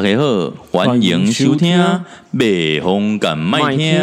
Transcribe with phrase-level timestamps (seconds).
[0.00, 1.76] 大家好，欢迎收听
[2.38, 4.00] 《北风敢麦听》，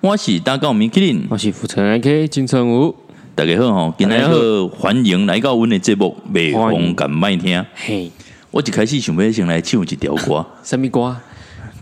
[0.00, 2.94] 我是大高米克林，我是福城 AK 金城武。
[3.34, 7.58] 大家好吼，今天好，欢迎来到阮的节目《北风敢麦听》。
[7.74, 8.12] 嘿，
[8.52, 11.16] 我一开始想要先来唱一条歌， 什么歌？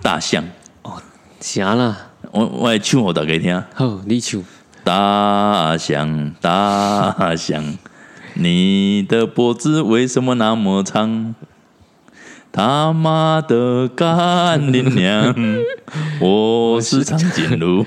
[0.00, 0.42] 大象。
[0.80, 0.94] 哦，
[1.40, 1.98] 行啦，
[2.32, 3.62] 我我来唱给大家听。
[3.74, 4.42] 好，你唱。
[4.82, 7.76] 大象，大象，
[8.32, 11.34] 你的脖子为什么那么长？
[12.52, 15.34] 他妈的干你娘！
[16.20, 17.86] 我是长颈鹿，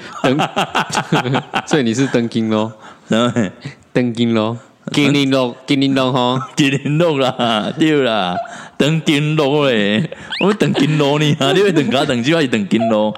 [1.67, 2.71] 所以你是登金咯？
[3.91, 4.57] 登金咯？
[4.91, 6.49] 金铃鹿，金铃鹿哈？
[6.55, 8.35] 金铃鹿啦，对啦，
[8.77, 10.09] 登金鹿嘞！
[10.43, 11.25] 我登金鹿呢？
[11.53, 13.13] 你会登卡登机还是登金鹿？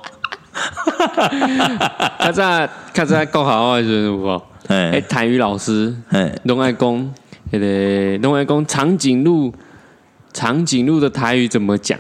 [2.20, 4.42] 较早较早国校啊，是无？
[4.68, 7.14] 哎，台语老师，哎，拢爱讲，
[7.52, 9.54] 迄个拢爱讲长颈鹿。
[10.36, 11.98] 长颈鹿的台语怎么讲？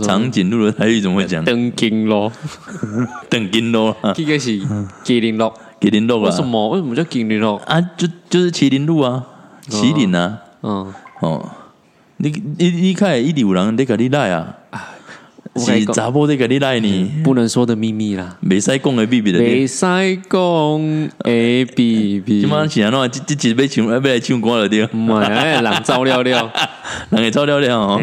[0.00, 1.44] 长颈鹿的台语怎么讲？
[1.44, 2.32] 登金咯，
[3.28, 4.60] 登金咯，这个是
[5.04, 6.30] 麒麟鹿，麒麟鹿啊？
[6.30, 6.68] 为什么？
[6.68, 7.80] 为什么叫麒麟鹿啊？
[7.96, 9.26] 就就是麒麟鹿啊，
[9.68, 10.38] 麒麟啊。
[10.62, 11.50] 嗯哦，
[12.18, 14.54] 你你你看，一直有人在跟你来啊。
[15.58, 17.10] 是查甫在跟你来呢？
[17.24, 19.38] 不能说的秘密啦，没使讲的秘密的。
[19.38, 22.40] 没使讲 A B B。
[22.40, 23.22] 今晚是安怎？
[23.26, 24.84] 这这要唱要来唱歌了对？
[24.86, 26.52] 唔系，哎，人走了了，
[27.10, 28.00] 人会走了了哦。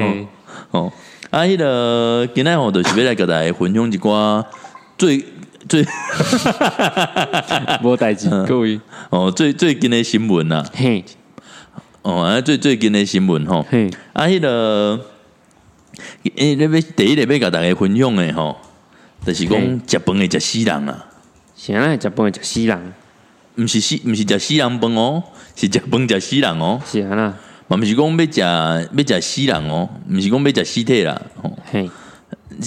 [0.71, 0.91] 哦，
[1.31, 4.43] 啊，迄个今日吼就是要来给大家分享一寡
[4.97, 5.23] 最
[5.67, 5.85] 最，
[7.83, 10.63] 无代志，各位 哦，最最近的新闻呐。
[10.73, 11.03] 嘿，
[12.03, 13.65] 哦，啊，最最近的新闻吼。
[13.69, 14.99] 嘿，啊，迄个。
[16.35, 18.57] 诶，你要第一个要甲大家分享的吼，
[19.25, 21.05] 就是讲食饭诶食死人啊！
[21.55, 21.97] 啥啊？
[21.99, 22.93] 食饭诶食死人？
[23.57, 25.23] 毋是死，毋是食死人饭哦，
[25.55, 26.81] 是食饭食死人哦。
[26.85, 27.33] 是啊啦，
[27.67, 31.21] 嘛毋是讲要食要食死人哦，毋是讲要食尸体啦。
[31.71, 31.89] 嘿，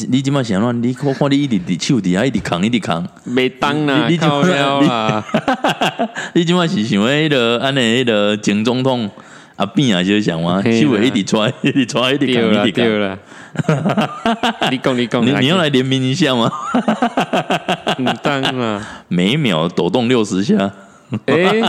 [0.09, 0.83] 你即摆想怎？
[0.83, 5.25] 你看看你一直伫手伫遐一直扛一直扛，袂当啦，你靠了啊！
[6.35, 9.11] 你即摆是想迄个安尼迄个前总统？
[9.59, 13.01] 啊变啊就是想嘛，手会一直抓， 一直抓，一直扛，一直扛。
[13.01, 13.19] 了。
[14.71, 16.49] 你讲你讲，你你要来联名一下吗？
[17.99, 20.71] 唔当啊，每秒抖动六十下。
[21.27, 21.61] 哎，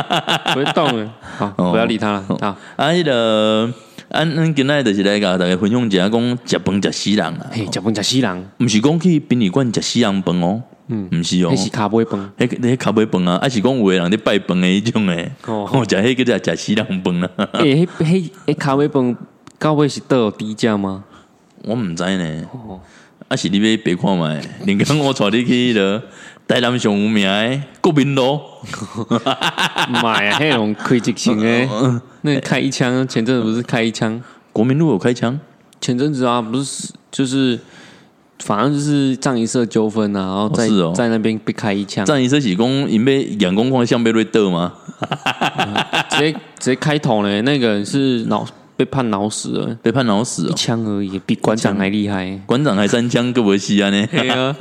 [0.53, 2.23] 不会动了，好，不要理他了。
[2.27, 2.35] 好，
[2.75, 3.67] 啊，迄个，
[4.11, 10.61] 安安今仔就是来甲大家分享一下，讲食饭食死人啊，嘿，食饭食死人，毋是讲去殡仪馆食死人饭哦。
[10.91, 17.29] 嗯，毋是哦，迄是卡杯饭，迄迄卡杯饭啊，还是讲有诶人咧拜饭诶迄种诶， 哦，食迄个叫食死人饭啊。
[17.61, 19.15] 诶，迄迄迄卡杯饭
[19.59, 21.03] 到尾是有低价吗？
[21.63, 22.43] 我毋知呢。
[22.51, 22.79] 哦，
[23.27, 26.01] 啊是你要别看觅，你讲我带你去了
[26.47, 28.39] 台南上有名诶国民路，
[30.01, 31.69] 妈呀，迄种开直性诶，
[32.21, 34.19] 那开一枪，前阵子不是开一枪？
[34.51, 35.39] 国民路有开枪？
[35.79, 37.59] 前阵子啊，不是就是。
[38.43, 42.05] 反正就是藏一社纠纷啊，然后在在那边被开一枪。
[42.05, 44.73] 藏一社起公因被阳光光像被瑞德吗？
[46.11, 48.45] 直接直接开头呢，那个人是脑
[48.75, 52.39] 被判脑死了，被判脑死，一枪而已，比馆长还厉害。
[52.45, 54.07] 馆长还三枪，各位西安呢？
[54.33, 54.55] 啊，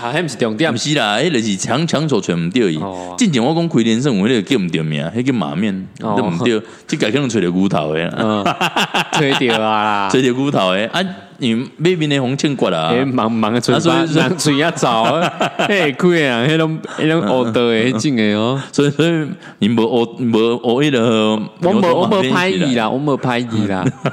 [0.12, 2.80] 还不是重点，不是啦，迄个是抢抢手全唔对伊。
[3.18, 11.00] 之前我讲开连胜，我那个叫唔对名，迄个马面都唔对，这改可能吹着骨头的啦，吹掉啊，吹着骨头的啊。
[11.40, 15.20] 你那边的红庆过了，忙忙个嘴巴，让嘴一找，
[15.68, 18.60] 嘿，贵啊，迄种迄种恶德诶，真诶哦。
[18.72, 19.26] 所以所以
[19.60, 23.84] 你无恶无恶意的，我无我无拍伊啦，我无拍伊啦，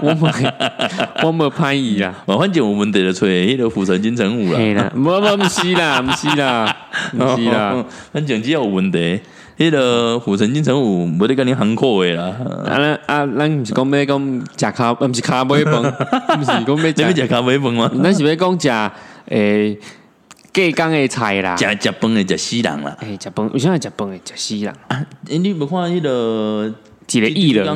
[0.00, 0.26] 我无
[1.22, 2.14] 我无拍伊啦。
[2.26, 6.76] 反正我们得了吹迄个浮城金城武啦，无无毋是啦，毋是啦，
[7.12, 9.20] 毋是啦， 反正只要有问题。
[9.56, 12.24] 迄个虎城金城武无得跟你行阔诶啦，
[12.66, 15.80] 啊啊，咱毋是讲要讲食咖，毋是咖啡饭，
[16.40, 17.90] 毋是讲要食咖啡饭吗？
[18.02, 18.92] 咱是要讲食
[19.26, 19.78] 诶
[20.52, 24.74] 隔江诶菜啦，食食饭诶食死人啦，诶食饭，为啥食饭诶食死人？
[24.88, 26.74] 啊，你无看迄个
[27.08, 27.66] 一个艺人，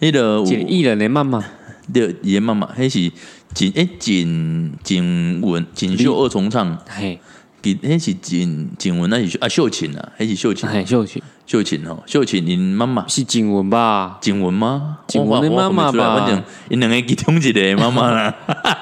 [0.00, 1.44] 迄个一个艺人诶妈妈，
[1.92, 3.12] 对，伊诶妈妈，迄是
[3.54, 7.20] 锦诶锦锦文锦绣二重唱，嘿。
[7.62, 10.68] 迄是景景文，那是啊秀琴啊，还是秀琴？
[10.84, 14.18] 秀琴，秀琴哦，秀琴，您妈妈是景文吧？
[14.20, 14.98] 景文吗？
[15.06, 16.18] 景文的妈妈吧？
[16.18, 18.34] 反正因两个其中一个妈妈啦。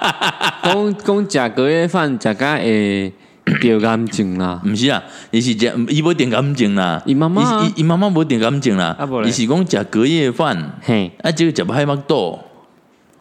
[0.64, 3.12] 讲讲食隔夜饭，食甲会
[3.60, 4.62] 掉感情啦？
[4.64, 7.02] 毋是啊，伊是食伊无点感情啦。
[7.04, 8.96] 伊妈妈，伊伊妈妈无点感情啦。
[9.26, 12.38] 伊是讲食隔夜饭，嘿，啊，这个食海麦多。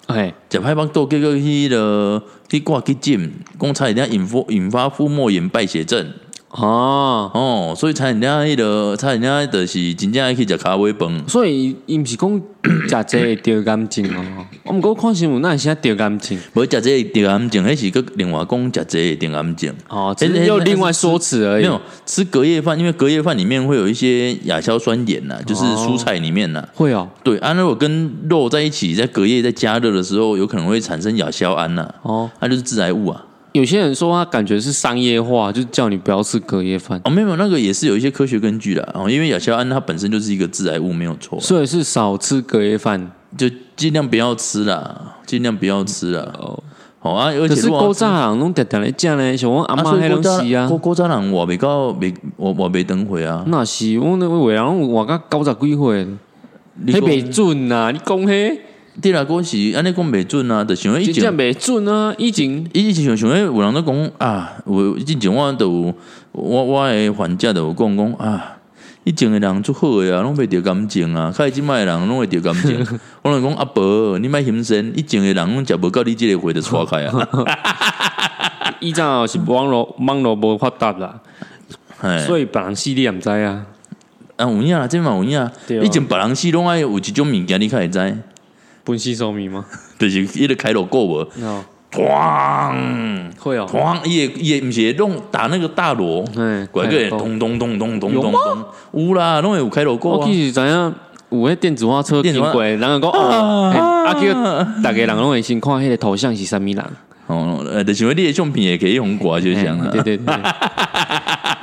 [0.09, 6.11] 哎，食海帮多叫做迄个去挂去检，讲差一点引发引发腹膜炎败血症。
[6.51, 11.24] 哦哦，所以才人家迄个，才人家就是真正爱去食咖啡饭。
[11.28, 12.42] 所以伊毋是讲
[12.90, 14.46] 食这会得癌症哦。
[14.63, 16.38] 我毋过看新闻，那是得癌症。
[16.54, 19.75] 无食这会得癌症，迄是个另外讲食这会得癌症。
[19.90, 21.62] 哦，只是用另外说辞而已。
[21.62, 26.68] 没有吃隔夜饭，因为隔夜饭里面会有一些亚硝酸盐呐，就是蔬菜里面呐。
[26.74, 27.07] 会哦。
[27.24, 31.94] 对，啊，如果跟肉在一起，在隔夜在加热的时候，有可能会产生亚硝胺呐。
[32.01, 33.24] 哦，它就是致癌物啊。
[33.54, 37.01] 有些人说他感觉是商业化，就叫你不要吃隔夜饭。
[37.04, 39.10] 哦，没有，那个也是有一些科学根据的哦。
[39.10, 41.40] 因为亚硝胺它本身就是一个致癌物，没有错。
[41.40, 46.22] 所以是少吃隔夜饭，就尽量不要吃啦，尽量不要吃啦。
[46.38, 46.62] 哦，
[47.00, 47.31] 好啊。
[47.31, 50.68] 而且是古早人弄点点来讲呢，像我阿妈迄东西啊。
[50.68, 53.44] 古古早人我未到未我我未等会啊。
[53.48, 56.07] 那是我那位人活到九十几岁，
[56.86, 57.92] 迄未准呐！
[57.92, 58.60] 你讲迄。
[59.01, 65.94] 对啦，我是安尼讲袂准啊，就想以前袂准啊，以前以前想想诶，有人咧讲啊，有以前我都有
[66.34, 68.57] 我我诶患者都有讲讲啊，
[69.06, 72.86] 以前诶人足好诶啊，拢袂着感情啊，开即卖诶人拢会着感情。
[73.24, 77.28] 我拢讲阿伯，你莫心神，以前诶人拢食无到你即个会的错开啊。
[78.81, 81.19] 以前是网络网络无发达啦，
[82.25, 83.66] 所以别人死你也毋知啊。
[84.36, 85.50] 啊有影啦，即嘛有影，
[85.84, 88.18] 以前别人死拢爱有一种物件，你较会知。
[88.89, 89.63] 分析说明吗？
[90.00, 91.27] 就是伊个开锣过无，
[91.91, 100.18] 咣会哦，咣也也毋是弄打那个大锣，嗯，怪个咚咚咚咚咚咚咚，有啦，拢会有开锣过。
[100.18, 100.95] 我其实知影
[101.30, 104.33] 有迄电子化车经过，人后讲哦，阿叫
[104.81, 106.83] 大家人拢会先看迄个头像是啥物人，
[107.27, 110.36] 哦，呃，就是因为你的相片也可以用挂就像了，对对对，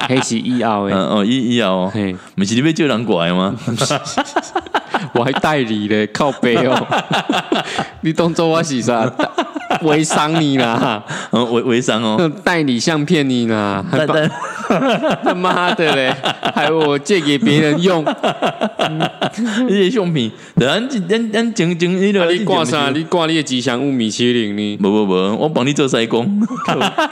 [0.09, 3.55] 黑 是以后诶，哦以以后，嘿，毋是你要叫人过来吗？
[5.19, 6.87] 我还代理嘞，靠背哦！
[8.03, 9.11] 你当做我是啥？
[9.83, 11.03] 微商你啦？
[11.33, 13.85] 嗯，微微商哦，代理相骗你啦？
[15.23, 16.13] 他妈的嘞！
[16.55, 18.05] 还我借给别人用
[19.69, 22.91] 这些用品，咱咱咱整整你你挂啥？
[22.91, 24.77] 你挂你的吉祥物米其林呢？
[24.79, 26.27] 不不不，我帮你做筛工。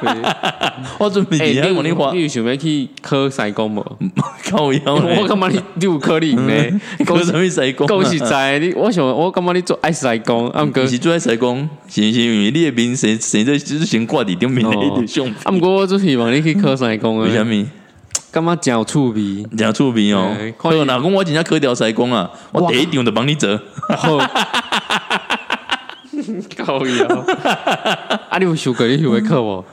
[0.99, 2.13] 我准备几下帮你画。
[2.13, 3.85] 你有想要去科筛工无？
[4.51, 6.81] 靠腰我干嘛你有可能呢？
[7.05, 7.87] 科什么筛工？
[7.87, 8.73] 恭喜在你！
[8.75, 10.49] 我想我干嘛你做爱筛工？
[10.51, 15.29] 啊，哥是做爱筛工，行行，因为你的面谁谁在就是先挂伫顶面的一种。
[15.43, 17.27] 啊，毋过我就希望你去考西工啊。
[17.27, 17.67] 为什么？
[18.31, 19.45] 干嘛嚼醋鼻？
[19.57, 20.31] 嚼醋鼻哦！
[20.57, 22.31] 可以老公我今天磕掉腮光啊！
[22.53, 23.61] 我第一场就帮你折。
[26.57, 27.07] 高 腰！
[28.31, 28.87] 啊，你有修过？
[28.87, 29.65] 你有会课无？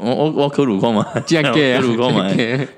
[0.00, 2.28] 我我我考路况嘛，这样给路况嘛。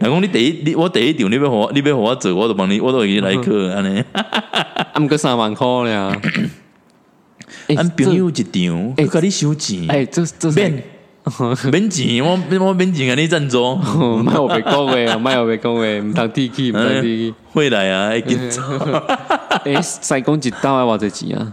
[0.00, 4.02] 老公，你第一你我第一场你要和你要和我做，我就帮你，我都会来课安尼。
[4.12, 6.14] 啊，过三万块了。
[7.74, 9.84] 俺朋友一场，哎，跟你收钱。
[9.88, 10.82] 哎，这这是。
[11.72, 13.14] 免钱，我我免钱啊！
[13.20, 13.74] 你赞助，
[14.22, 18.10] 卖我别讲诶， 卖我别讲诶，唔当提起，唔当提起，会来啊！
[18.10, 18.64] 会紧张。
[19.64, 21.52] 诶，西工一刀要偌济钱啊？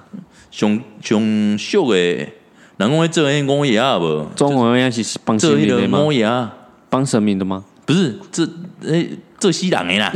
[0.51, 2.31] 上上俗诶，
[2.77, 4.27] 人讲做迄五爷无？
[4.35, 5.99] 中五爷是帮神明的吗？
[6.03, 6.47] 五爷
[6.91, 7.63] 帮神明的吗？
[7.87, 8.47] 不是，这
[8.83, 10.13] 诶做西人诶啦。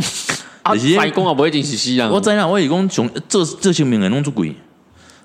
[0.61, 2.07] 啊，三公啊，不一定是西人。
[2.07, 4.31] 我知啦，我是讲上做做神明诶，拢做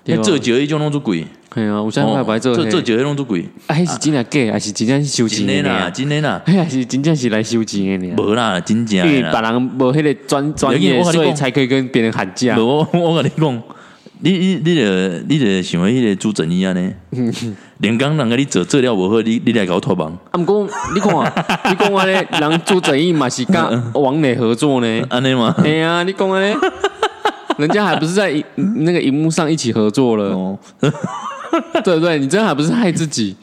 [0.05, 0.17] 贵。
[0.23, 1.25] 做酒迄种拢做贵。
[1.53, 2.55] 系啊，有啥快白做？
[2.55, 3.45] 做做酒迄种做贵。
[3.67, 4.51] 啊，是真正假？
[4.51, 5.89] 还是真正是收钱的啦？
[5.93, 8.15] 真的啦， 还是真正是来收钱的呢？
[8.17, 8.97] 无啦，真正。
[9.07, 12.57] 因为别人无迄个专专业，所以才可以跟别人喊价。
[12.57, 13.63] 我我跟你讲，
[14.25, 16.91] 你你你个你个想为迄个主正义啊呢？
[17.79, 20.09] 连刚人甲你做做了无好，你你来搞托帮。
[20.31, 21.13] 啊，毋过你看，
[21.69, 25.05] 你讲安尼，人主正义嘛是甲王磊合作呢？
[25.09, 25.53] 安尼嘛？
[25.63, 26.55] 系啊，你讲安尼，
[27.63, 30.57] 人家还不是在 那个荧幕上一起合作了？
[31.83, 33.35] 对不对，你这样还不是害自己？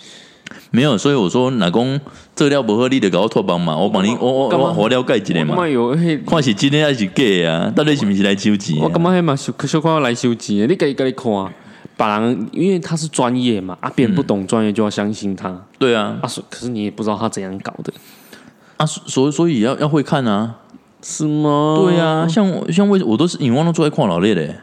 [0.72, 2.00] 没有，所以我说，老公
[2.34, 5.56] 这料不合理的，搞我托帮嘛，我帮你，我我我我了解一下嘛。
[6.26, 7.72] 看是今天还是假啊？
[7.74, 8.78] 到底是不是来收钱？
[8.80, 10.68] 我干嘛还嘛小小看来收钱？
[10.68, 11.52] 你给给你看，
[11.96, 15.60] 别人因为他是专业嘛，啊，别人不懂专业就要相信他。
[15.78, 17.92] 对啊，啊，可是你也不知道他怎样搞的
[18.76, 20.54] 啊，所以所以要要会看啊，
[21.02, 21.76] 是吗？
[21.78, 24.54] 对啊，像像为我都是你忘了做爱看老烈的。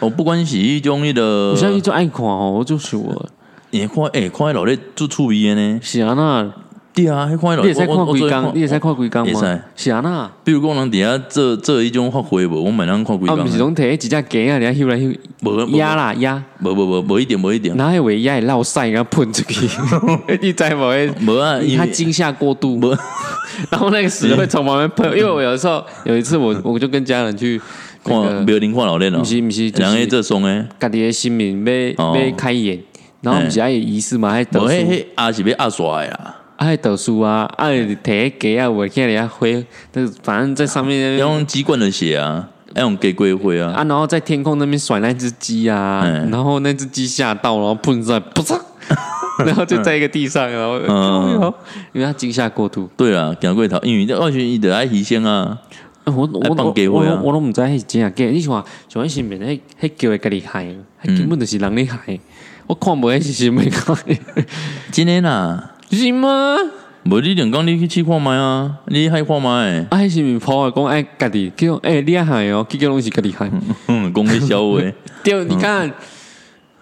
[0.00, 3.26] 我不管是一种伊的，我现在就爱看哦，我就是我，
[3.70, 5.80] 你看诶，看老烈做趣味的呢？
[5.82, 6.52] 是啊，那
[6.94, 9.60] 对啊，还看老，你也在看规工，你也在看规工吗？
[9.74, 10.30] 是啊，那。
[10.44, 14.14] 比如讲人底下做做一种发挥无，我们人看规工，啊，不是拢摕一只鸡
[14.48, 15.06] 啊，你休来休，
[15.42, 19.68] 无压啦压，无无无无一点无一点，哪会压会落屎，然后喷出去，
[20.40, 21.32] 你知无？
[21.32, 22.78] 无啊，他惊吓过度，
[23.70, 27.60] 然后那个屎会从旁边喷，因为我有的时候有一次我 我就跟家人去。
[28.04, 31.64] 看，没有灵看老练了，不是不是，两个这松诶，家己的新民
[31.96, 32.78] 要要开眼，
[33.22, 34.66] 然后不是还有仪式嘛，还得书，
[35.14, 36.34] 阿是要阿刷呀，
[36.64, 46.02] 爱读书啊，爱摕鸡啊，我看人家灰，那反正在上面用鸡冠的血啊，要用给龟灰啊，啊，然后在天空那边甩那只鸡啊，
[46.32, 48.58] 然后那只鸡吓到，然后喷在不嚓，
[49.44, 51.52] 然后就在一个地上，然后嗯，
[51.92, 52.88] 因为他惊吓过度。
[52.96, 55.58] 对啊，讲过头，因为这二选一的爱提先啊。
[56.06, 60.64] 我我我我都唔知迄是真啊假，你像像迄身边迄迄叫会家己害，
[61.04, 62.18] 根本就是人咧害。
[62.66, 63.98] 我看无迄是啥物讲，
[64.90, 66.56] 真诶啦，是吗？
[67.04, 69.46] 无你两讲你去试看觅啊，你害看觅？
[69.48, 70.72] 啊，迄是咪跑啊？
[70.74, 73.50] 讲爱家己叫诶，你害哦，结果拢是家己害。
[73.88, 74.80] 嗯，讲你小话。
[75.22, 75.92] 对，你看，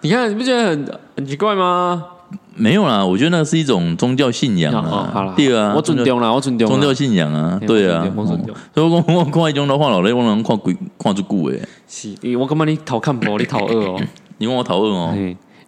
[0.01, 2.05] 你看，你不觉得很很奇怪吗？
[2.55, 5.33] 没有啦，我觉得那是一种宗教信仰啊。
[5.35, 7.59] 对啊，我尊重啦，我尊重宗教信仰啊。
[7.67, 8.07] 对啊，
[8.73, 11.59] 所以我我看一种的话，老雷我能看鬼看出久诶。
[11.87, 13.99] 是，我感觉你头看薄，你头二哦。
[14.37, 15.13] 你问我头二哦。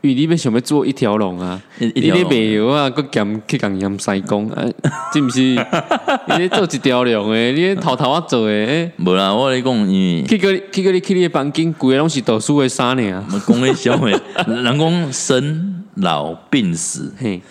[0.06, 4.64] 因为你要想要做一条龙啊，你咧卖药啊，佮兼去共盐西讲啊，
[5.12, 5.42] 是毋是？
[6.30, 8.92] 你咧做一条龙诶，你咧偷偷啊做诶。
[8.98, 13.26] 无啦，我咧讲，因为去个去个你去你诶房间，规个拢是读书诶衫呢。
[13.34, 14.12] 我讲咧小诶，
[14.48, 17.42] 人讲生老病死，嘿，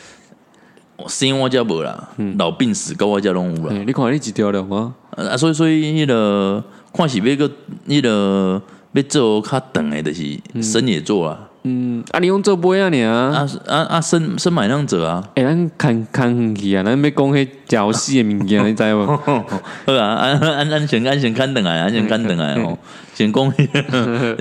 [1.08, 2.08] 生我家无啦，
[2.38, 3.74] 老病死高我家拢有啦。
[3.84, 7.50] 你看你一条龙啊，啊，所以所以迄个看是要个
[7.88, 11.48] 迄个要做较长诶，就是生也做啊。
[11.66, 13.10] 嗯，啊，你用做杯啊你啊？
[13.32, 15.26] 啊啊啊，生生买两者啊！
[15.34, 19.06] 哎，咱看看去啊，咱要讲迄屌丝的物件， 你知无？
[19.06, 22.76] 好啊，安安安全安全看等来，安全看等来哦。
[23.14, 23.50] 先讲，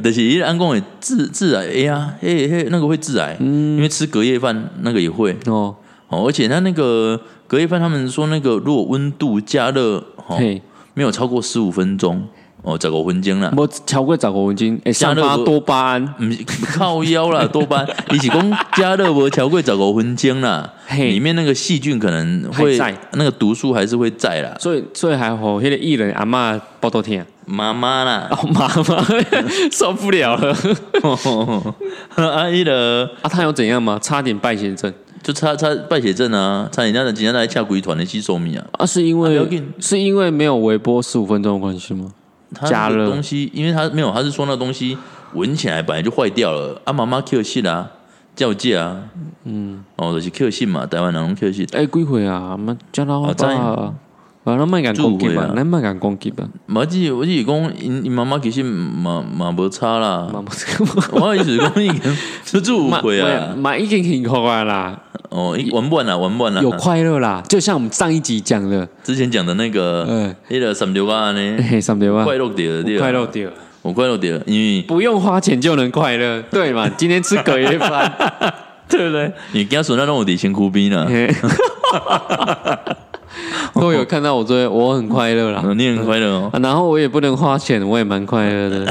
[0.03, 5.73] 就是伊安讲会致致癌，哎呀，嘿嘿，那个会致癌，因为吃隔夜饭那个也会哦
[6.09, 10.37] 哦，而且他那个隔夜饭，他们说那个如果温度加热，哦，
[10.93, 12.27] 没有超过十五分钟。
[12.63, 22.77] 哦，十五分钟啦，无超过十五分钟，会散发多巴胺，唔是靠腰啦， 多巴胺，伊是讲加热无超过十五分钟啦，里面那个细菌可能会
[23.11, 29.05] 那个毒素还是会在啦，所以所以还好，迄个艺人阿妈报道听，妈妈啦，哦妈妈。
[29.69, 30.55] 受不了了，
[32.15, 33.99] 阿姨的啊，他有怎样吗？
[34.01, 42.11] 差点败血症，就差差败血症啊，差点让人今天来掐鬼团的吸收米啊，啊，是因为是因为没有微波十五分钟的关系吗？
[42.65, 44.97] 加热东西，因为他没有，他是说那东西
[45.33, 46.79] 闻起来本来就坏掉了。
[46.85, 47.89] 啊，妈妈 Q 信啊，
[48.35, 48.97] 叫价啊，
[49.45, 51.67] 嗯，哦，就是 Q 信嘛，台湾人拢 Q 信。
[51.73, 52.55] 哎，几岁啊？
[52.57, 53.93] 妈叫他好吧。
[54.45, 56.43] 啊，咱莫敢攻击吧，咱莫敢攻击吧。
[56.67, 60.27] 我只我只讲，因因妈妈其实嘛嘛无差啦。
[61.13, 64.99] 我意思讲，已经 是做误会啊，嘛已经幸福啊啦。
[65.33, 66.61] 哦，玩不完啦，玩不完啦。
[66.61, 71.57] 有快乐啦，就像我们上一集讲的，之前讲的那个，嗯，那个什么六啊呢？
[71.81, 72.23] 什么六啊？
[72.23, 76.87] 快乐点，快乐点，我快乐点，因为不用花钱就能快乐， 对嘛？
[76.95, 78.13] 今天吃隔夜饭，
[78.87, 79.31] 对不对？
[79.53, 81.07] 你刚说那让我底先哭逼呢。
[83.73, 86.51] 都有看到我昨天我很快乐啦，你很快乐哦。
[86.61, 88.85] 然后我也不能花钱，我也蛮快乐的，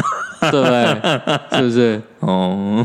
[0.50, 1.56] 对不对？
[1.56, 2.02] 是不是？
[2.18, 2.84] 哦。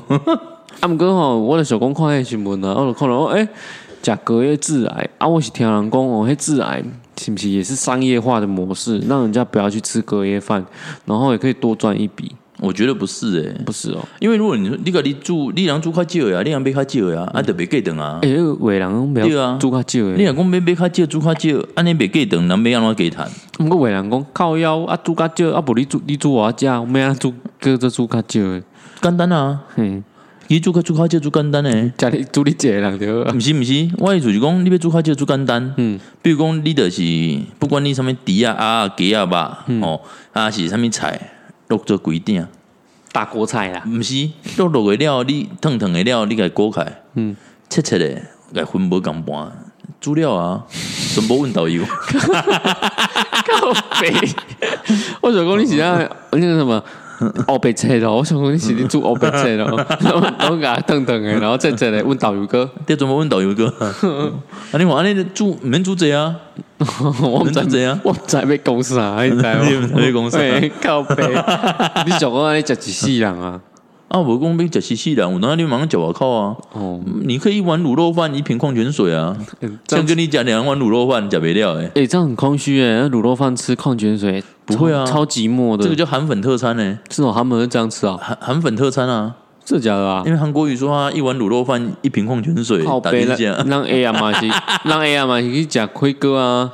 [0.81, 3.47] 阿姆哥吼，我咧想讲看迄新闻啊，我就看到哦，哎，
[4.03, 5.27] 食隔夜致癌啊！
[5.27, 6.83] 我是听人讲哦，迄致癌
[7.19, 10.63] 是毋是也是商业化的模式，让人家不要去吃隔夜饭，
[11.05, 12.35] 然后也可以多赚一笔。
[12.59, 18.19] 我觉得不是诶，不是哦，因为如果你说你个你煮，你人煮较少呀，你人买较少呀，啊，得别计等啊。
[18.21, 23.27] 诶，伟人讲对啊，煮较少诶，你人讲买买较少，煮较少，安尼别计等，人买安怎计谈？
[23.59, 28.63] 毋过伟人讲靠腰啊，煮较少，啊，无你煮你煮我食，我咩啊煮，搁做煮较少诶，
[29.01, 30.01] 简单啊，嘿，
[30.49, 33.07] 你煮较煮较少，煮简单诶，家里煮你一个人对。
[33.33, 35.73] 毋是毋是，我意思是讲，你要煮较少，煮简单。
[35.77, 37.01] 嗯，比如讲，你就是
[37.59, 39.99] 不管你什物猪啊、鸭啊、鸡啊吧，哦，
[40.31, 41.19] 啊是啥物菜，
[41.67, 42.45] 落做规定。
[43.11, 46.85] 大锅菜啦，毋是，落落个料，你烫烫个料，你给锅开，
[47.15, 47.35] 嗯，
[47.69, 48.21] 切切的，
[48.53, 49.51] 给分无共半，
[49.99, 50.63] 煮了啊，
[51.13, 54.13] 全部问导游， 靠肥，
[55.21, 55.97] 我想讲你是啊，
[56.31, 56.81] 那个 什么。
[57.47, 59.65] 欧白菜咯，我想讲你是你煮欧白菜咯，
[60.01, 63.67] 然后然后给他烫烫的，然后再再来问导游哥，你怎么问导游哥？
[63.79, 66.35] 啊，你话你煮免煮这 啊？
[67.21, 69.55] 我唔知这样，我在被公司啊，你在
[69.95, 70.37] 被公司
[70.81, 71.23] 靠背，
[72.05, 73.59] 你讲讲你食几世人啊？
[74.09, 76.55] 啊，我讲被食几世人，我哪里马上叫我靠啊？
[76.73, 79.35] 哦，你可以一碗卤肉饭，一瓶矿泉水啊，
[79.87, 84.43] 像跟你讲两碗卤肉饭，讲没料哎，哎，这样很空虚哎，卤肉饭吃矿泉水。
[84.67, 85.83] 不会啊，超级寞的。
[85.83, 89.33] 这个叫韩粉特餐呢，是哦，他们会这样吃啊，韩韩粉特餐啊，
[89.63, 90.21] 这假的啊。
[90.25, 93.63] 因为韩国语说啊，一碗卤肉饭，一瓶矿泉水，打一架。
[93.65, 94.47] 让 A 啊嘛是，
[94.83, 96.71] 让 A 啊嘛是去吃亏哥啊。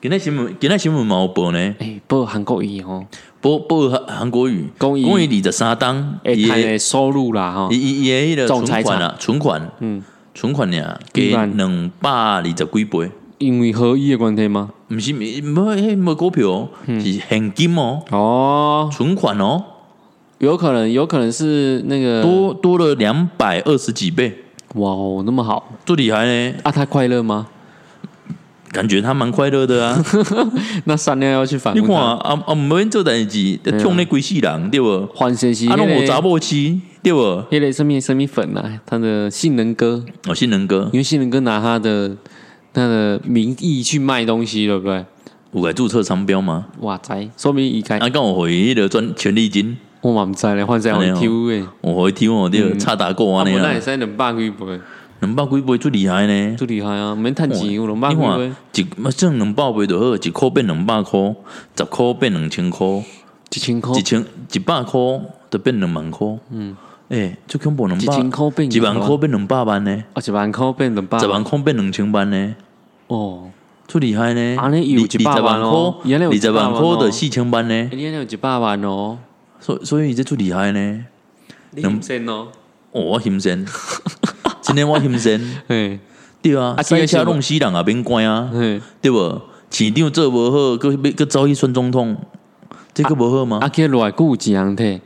[0.00, 1.58] 今天新闻，今天新闻冇报呢。
[1.78, 3.06] 哎，报韩国语哦，
[3.40, 10.02] 报报韩韩国语，公益里的沙当，也收入啦哈，也也的存款啊，存款，嗯，
[10.34, 13.10] 存款呢，给两百二十几倍。
[13.38, 14.70] 因为合一的关系吗？
[14.94, 18.02] 不是，没没没股票，是现金哦。
[18.10, 19.62] 哦，存款哦，
[20.38, 24.44] 有可能，有可能是那个多多了两百二十几倍。
[24.74, 26.54] 哇哦，那么好，最厉害呢？
[26.62, 27.48] 啊，他快乐吗？
[28.72, 30.04] 感觉他蛮快乐的啊。
[30.84, 31.76] 那三年要去反？
[31.76, 35.06] 你看啊啊，没做代志，冲那鬼死人对不？
[35.14, 35.68] 换谁是？
[35.68, 37.42] 啊，我砸波期对不？
[37.50, 42.16] 那类生命生命粉啊，他的性能哥哦，性能哥，因为性能哥拿他的。
[42.74, 45.04] 他的名义去卖东西，对不对？
[45.52, 46.66] 有该注册商标吗？
[46.80, 47.96] 哇塞，说明一开。
[47.98, 53.60] 啊，跟我回的专权利金，我嘛唔知咧，换成我 T 诶，我回 T 我啲差打过啊，你啊。
[53.62, 54.80] 那也使两百几倍，
[55.20, 58.52] 两百几倍最厉害呢，最厉害啊，免趁钱，有两百几倍。
[58.74, 61.20] 一嘛挣两百倍就好，一箍变两百块，
[61.76, 62.84] 十块变两千块，
[63.54, 65.00] 一千块，一千一百块
[65.48, 66.26] 就变两万块。
[66.50, 66.76] 嗯，
[67.10, 72.54] 诶，最恐怖两百，一千块变一万块变两百万呢，啊，一万块变两百，十万块变两千万呢。
[73.08, 73.50] 哦，
[73.86, 74.56] 出厉害呢！
[74.56, 79.18] 啊，你有一百万哦，二十万块的四千万呢，你有一百万哦，
[79.60, 81.04] 所所以这出厉害呢。
[81.76, 82.48] 能先哦，
[82.92, 83.66] 我先先，
[84.62, 85.12] 今天我先。
[85.18, 85.40] 先，
[86.40, 88.50] 对啊，塞车弄死人啊，免管啊，
[89.00, 89.40] 对不？
[89.70, 92.16] 市长做无好，搁要搁走去选总统，
[92.92, 93.58] 这个无好吗？
[93.60, 95.00] 啊，去来顾钱样体，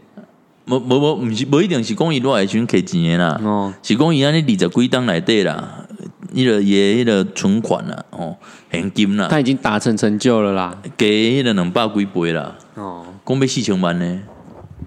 [0.67, 5.87] 无无无，毋是无一定是讲伊落来先摕钱的啦，哦，是讲伊安尼二十几档内底啦。
[6.32, 8.37] 伊个爷迄个存款啦，哦，
[8.70, 14.20] 现金啦，他已经达成成就了啦，给迄个两百几倍啦，哦，讲要四千万呢，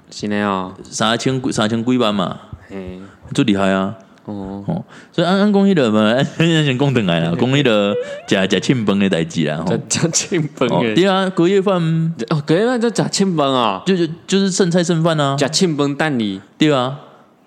[0.09, 2.37] 是呢哦，三千三千几万嘛，
[2.69, 2.99] 嘿，
[3.33, 3.95] 最厉害啊，
[4.25, 4.63] 哦。
[4.67, 7.95] 哦，所以安安讲迄个嘛， 先讲等来啦，讲迄个
[8.27, 11.81] 食食庆饭的代志啦，食庆饭诶，对啊，隔夜饭，
[12.29, 16.99] 哦，隔夜饭就食庆饭啊，就是就是剩菜剩饭啊，食庆饭蛋你，对啊。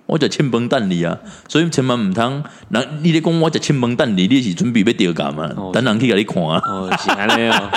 [0.06, 1.16] 我食千崩蛋你啊，
[1.48, 5.48] 所以千万毋通，人你咧讲我食千崩蛋你，你是准备要调价嘛？
[5.72, 6.60] 等人去甲你看啊。
[6.66, 7.70] 哦，是安尼哦。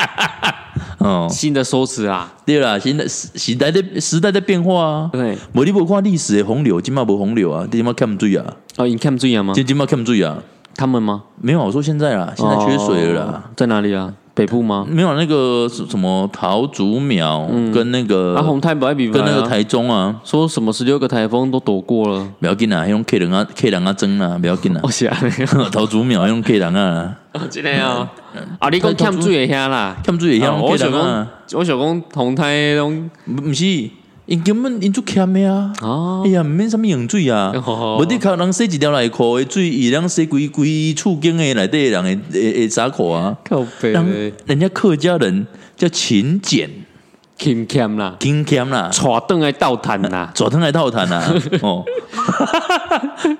[0.99, 5.09] 哦，新的说辞啊，对啦，新的时时代的时代的变化啊。
[5.13, 8.43] 对，无你无看历史的洪流，今嘛无洪流啊，今嘛看唔水啊。
[8.75, 9.53] 哦，你看唔水啊吗？
[9.53, 10.37] 今今嘛看唔水啊？
[10.75, 11.23] 他们吗？
[11.41, 13.43] 没有，我说现在啦，现在缺水了啦。
[13.55, 14.13] 在哪里啊？
[14.37, 14.85] 北部吗？
[14.87, 24.79] 没有那个什么桃竹苗跟那个阿红太不爱比跟那个台中啊，说什么十六个台风都躲过了，不要紧啊，用 K 人啊 K 人啊争啊，不要紧啊。
[24.83, 25.11] 我想
[25.73, 27.15] 桃竹苗用 K 人啊，
[27.49, 28.07] 真的啊，
[28.59, 33.89] 啊你讲欠水也遐啦，欠水也遐，我想讲我想讲红太拢不是。
[34.27, 35.73] 因根本因就欠的啊！
[36.25, 37.53] 哎呀，唔免什么用水啊！
[37.97, 43.37] 无得靠人洗一条内裤的水，伊人洗规规厝间的内底人会会会啥裤啊？
[43.45, 43.93] 靠背，
[44.45, 46.69] 人家客家人叫勤俭，
[47.37, 51.33] 勤俭啦，勤俭啦，坐凳来倒谈啦，坐凳来倒谈啦。
[51.61, 51.85] 哦，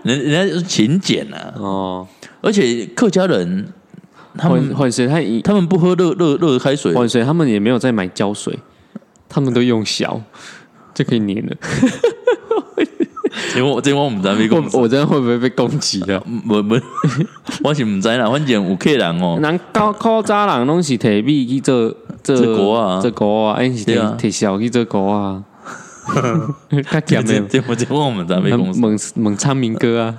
[0.03, 1.53] 人人家是勤俭啊。
[1.57, 2.07] 哦，
[2.39, 3.67] 而且客家人
[4.37, 8.57] 他们换水，他他们不喝热热热开水，换水他们也没有在买胶水，
[9.27, 10.21] 他们都用小。
[10.97, 11.55] 就可以粘了。
[13.55, 16.19] 因为我这我我们在被攻，我这样会不会被攻击啊？
[16.47, 16.75] 不不，
[17.63, 18.27] 我是唔知啦。
[18.29, 25.43] 反正有客人哦，人高高渣人拢是提币去做做国啊，做国啊，还是提提小去做国啊？
[26.89, 28.75] 他讲的，这我这我们在被攻。
[28.79, 30.15] 猛猛昌明哥啊，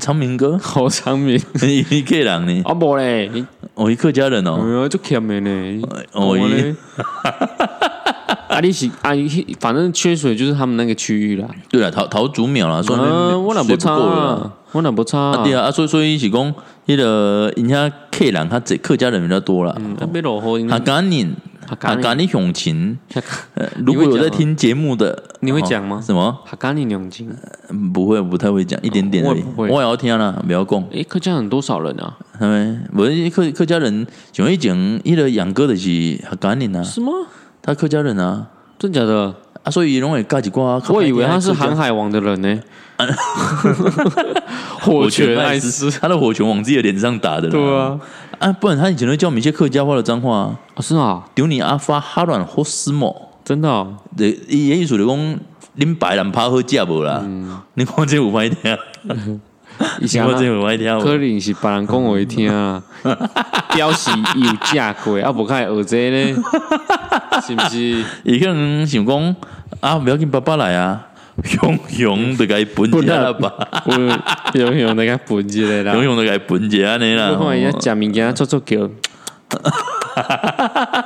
[0.00, 1.40] 昌明哥，好昌明，
[1.90, 2.62] 一客人呢？
[2.64, 3.30] 啊不嘞，
[3.74, 6.74] 我一客家人哦，就欠的呢，哦一。
[8.48, 9.12] 啊，你是啊，
[9.60, 11.46] 反正缺水就是他们那个区域啦。
[11.68, 12.96] 对啊，桃桃竹苗啦，说
[13.40, 13.94] 我哪不差，
[14.72, 15.18] 我哪不差。
[15.18, 16.54] 啊，对啊，啊，所以所以是讲，
[16.86, 19.74] 那个人家客人他这客家人比较多啦。
[19.78, 20.58] 嗯，没落后。
[20.66, 21.34] 他赶紧，
[21.66, 22.98] 他赶紧用情。
[23.84, 26.02] 如果有在听节目的，你会讲吗？
[26.04, 26.38] 什么？
[26.46, 27.30] 他赶紧用情？
[27.92, 29.44] 不会，不太会讲，一点点而已。
[29.56, 30.82] 我也要听啦，不要讲。
[30.90, 32.16] 诶，客家人多少人啊？
[32.38, 36.82] 他们我客客家人，像以前一个养哥的是他赶紧啊？
[36.82, 37.12] 是吗？
[37.68, 38.46] 他客家人啊，
[38.78, 40.80] 真假的啊，所以容易盖几挂。
[40.88, 42.58] 我以为他是航海王的人呢。
[44.80, 47.50] 火拳艾斯，他的火拳往自己的脸上打的。
[47.50, 48.00] 对啊，
[48.38, 50.38] 啊，不然他以前都教我们一些客家话的脏话。
[50.38, 53.86] 啊，是啊，丢你阿发哈软霍斯莫，真的。
[54.16, 55.38] 对，伊意思就讲，
[55.76, 57.22] 恁白人怕喝假无啦？
[57.74, 59.38] 你看这有歹听。
[60.00, 62.82] 以前我真有爱听，可能是别人讲我会听啊，
[63.74, 66.42] 表示有价贵啊，不开学这呢，
[67.46, 68.04] 是不是？
[68.24, 69.36] 伊可能想讲
[69.80, 71.06] 啊，不要跟爸爸来啊，
[71.62, 73.52] 用用的该本家了吧？
[74.54, 77.36] 用用的该本家的啦，用用的该本家的啦。
[77.38, 78.76] 我看人家假物件做做叫，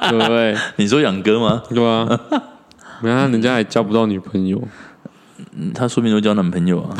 [0.09, 0.57] 对不对？
[0.77, 1.63] 你说养哥吗？
[1.69, 2.09] 对啊，
[3.03, 4.63] 没看人家还交不到女朋友。
[5.75, 6.97] 他说明都交男朋友啊，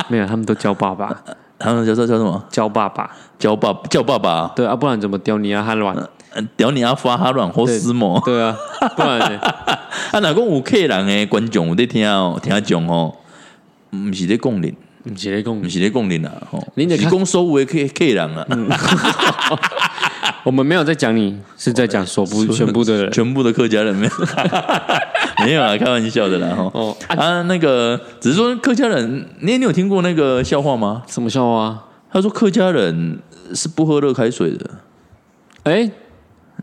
[0.08, 1.14] 没有，他们都叫爸爸，
[1.58, 2.42] 他们叫叫叫什么？
[2.50, 4.50] 叫爸爸，叫爸叫爸爸。
[4.56, 5.62] 对啊，不然怎么屌你啊？
[5.62, 5.96] 哈乱，
[6.56, 6.94] 屌你啊！
[6.94, 8.20] 发哈乱或斯摩。
[8.24, 8.56] 对啊，
[8.96, 9.20] 不然
[10.12, 11.26] 啊，哪讲有客人诶？
[11.26, 13.14] 观众有在听哦，听讲哦，
[13.90, 16.32] 不是在讲人，不是在讲，不是在讲人啊！
[16.50, 18.46] 吼，你是讲收为客客人啊。
[20.44, 24.12] 我们没有在讲你，是在讲所部全部的人，全部的客家人没有，
[25.44, 26.70] 没有啊，开玩笑的啦哈。
[26.74, 31.02] 哦啊，那个只是说客家人，你你有听过那个笑话吗？
[31.06, 31.78] 什么笑话？
[32.12, 33.18] 他说客家人
[33.54, 34.70] 是不喝热开水的。
[35.64, 35.90] 哎，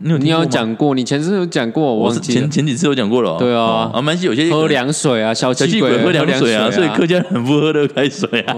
[0.00, 0.94] 你有你有讲过？
[0.94, 3.36] 你前次有讲过，我前前几次有讲过了。
[3.38, 8.56] 对啊，啊，蛮系有些喝凉水啊，小气鬼喝凉水啊，所以客家人不喝热开水啊。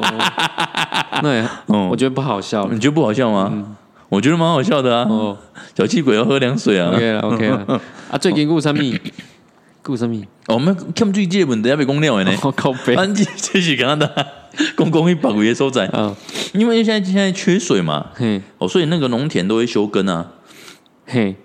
[1.23, 1.49] 那，
[1.91, 3.53] 我觉得不好笑，你觉得不好笑吗？
[4.11, 5.07] 我觉得蛮好笑的啊！
[5.11, 5.37] 哦，
[5.77, 7.81] 小气鬼要喝凉水啊！OK 了，OK 了。
[8.13, 8.81] 啊，最近顾什么？
[9.85, 10.17] 顾什么？
[10.49, 12.35] 我们看最近问题要被公料的呢。
[12.57, 14.27] 靠背，安吉继续跟他的
[14.75, 15.87] 公公一百五的收在。
[15.89, 16.17] 啊！
[16.55, 20.33] 因为现在现在缺水嘛，嘿，哦，所以那个农田都会休耕啊，
[21.05, 21.37] 嘿，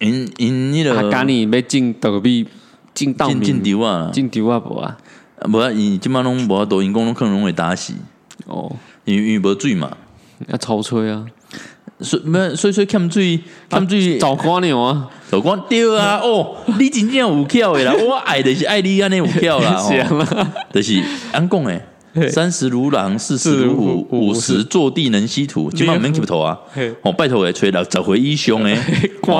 [0.00, 2.48] 因因那个他你要进倒闭，
[2.94, 4.96] 进稻进进丢啊，进丢啊不啊？
[5.40, 7.92] 不啊，伊今麦拢无抖音公拢可能容易打死。
[8.46, 9.94] 哦，因为因为无水嘛，
[10.48, 11.26] 要潮吹啊。
[12.00, 21.80] 所没所以说看水看水找瓜牛啊，找瓜对啊哦，你真正有巧的啦，我爱的是爱你安尼有巧啦，是啊就是安讲诶，
[22.28, 26.58] 三十如狼，四十如虎，五十坐地能吸土，今晚免剃头啊，
[27.02, 28.78] 哦拜托诶，吹到十回一凶诶，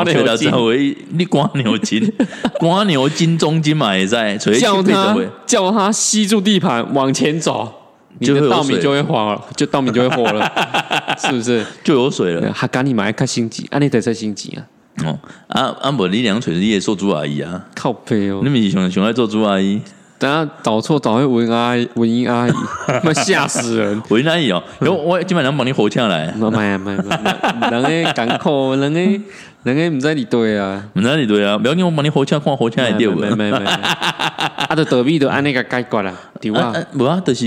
[0.04, 2.10] 吹到十回你瓜牛筋，
[2.58, 5.14] 瓜牛筋中筋嘛也在，叫他
[5.46, 7.70] 叫他吸住地盘往前走。
[8.18, 10.50] 你的稻米就会黄了， 就稻米就会火了，
[11.18, 11.64] 是不是？
[11.84, 12.52] 就有水了。
[12.52, 14.62] 还赶你买看心急，啊，你得在心急啊。
[15.04, 17.62] 哦，啊，啊，不，你两锤子也做猪阿姨啊？
[17.74, 19.80] 靠背哦，你们喜欢喜欢做猪阿姨？
[20.18, 22.52] 等下找错找会文阿姨、文英阿姨，
[23.04, 24.02] 那吓死人！
[24.08, 26.32] 文英阿姨哦，我我今晚能帮你活下来。
[26.32, 29.20] 妈呀妈呀，人诶港口，人诶
[29.64, 33.20] 人诶唔知你对啊，唔知你对啊，不要紧，我帮你活下看活下来对不？
[33.20, 37.44] 没没没，啊，就隔壁都按那个解决啦，对啊，无啊，就是。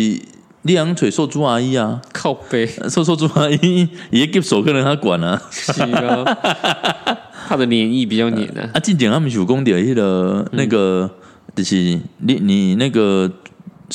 [0.64, 6.38] 你养腿瘦猪阿姨啊，靠背瘦瘦猪阿姨也给手可能他管啊，是啊，
[7.48, 8.62] 他的黏液比较黏的。
[8.74, 11.10] 啊，近前他们手工点那个那个，
[11.56, 11.76] 就是
[12.18, 13.32] 你你那个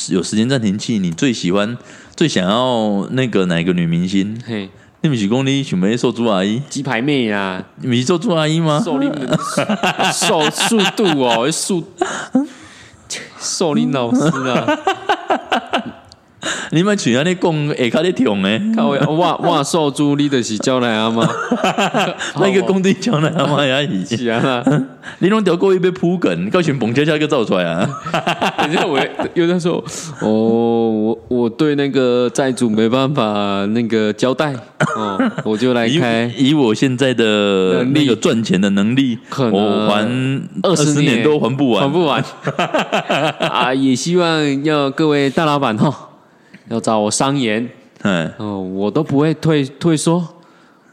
[0.09, 1.77] 有时间暂停器，你最喜欢
[2.15, 4.41] 最想要那个哪个女明星？
[4.43, 4.67] 嘿，
[5.01, 6.59] 你们是讲你想要瘦猪阿姨？
[6.67, 8.81] 鸡排妹啊，你是瘦猪阿姨吗？
[8.83, 9.07] 瘦你
[10.11, 11.83] 瘦速度哦，速
[13.39, 14.65] 瘦林老师啊。
[16.71, 21.27] 你们去安尼讲下卡咧痛诶，哇 哇瘦猪你的是叫来阿妈，
[22.39, 24.63] 那个工地叫来阿妈也是 啊，
[25.19, 27.89] 你拢掉过一杯铺梗，高群蹦恰恰个造出来啊！
[28.57, 28.99] 等下我
[29.33, 29.83] 又在说，
[30.21, 34.53] 哦，我我对那个债主没办法那个交代
[34.95, 39.17] 哦，我就来开，以我现在的那个赚钱的能力，
[39.51, 40.03] 我还
[40.63, 42.23] 二十年都还不完，还不完
[43.49, 43.73] 啊！
[43.73, 46.09] 也希望要各位大老板哈。
[46.69, 47.69] 要找我商言，
[48.01, 50.27] 哎，哦，我都不会退退缩，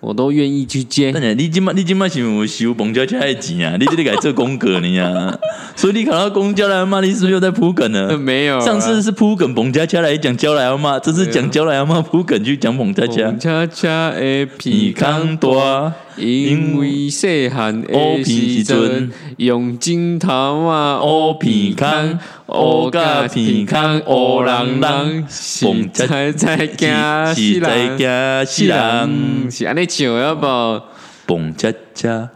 [0.00, 1.11] 我都愿意去接。
[1.37, 3.76] 你今麦你今麦是有收公交车的钱啊？
[3.78, 5.38] 你这里改做功课呢呀？
[5.74, 7.00] 所以你看到公交来骂？
[7.00, 8.16] 你是不是又在铺梗呢？
[8.18, 13.32] 没有，上次是铺梗蹦恰恰来讲交来嘛，这次讲交来嘛铺梗去讲蹦恰恰。
[13.38, 15.92] 恰恰的皮康多。
[16.16, 26.88] 因为细汉的时阵用枕头啊，乌鼻孔，乌甲鼻孔，乌人人，是在在惊
[27.35, 30.83] 死人，死人是安尼唱要无？
[31.25, 32.29] 蹦恰恰，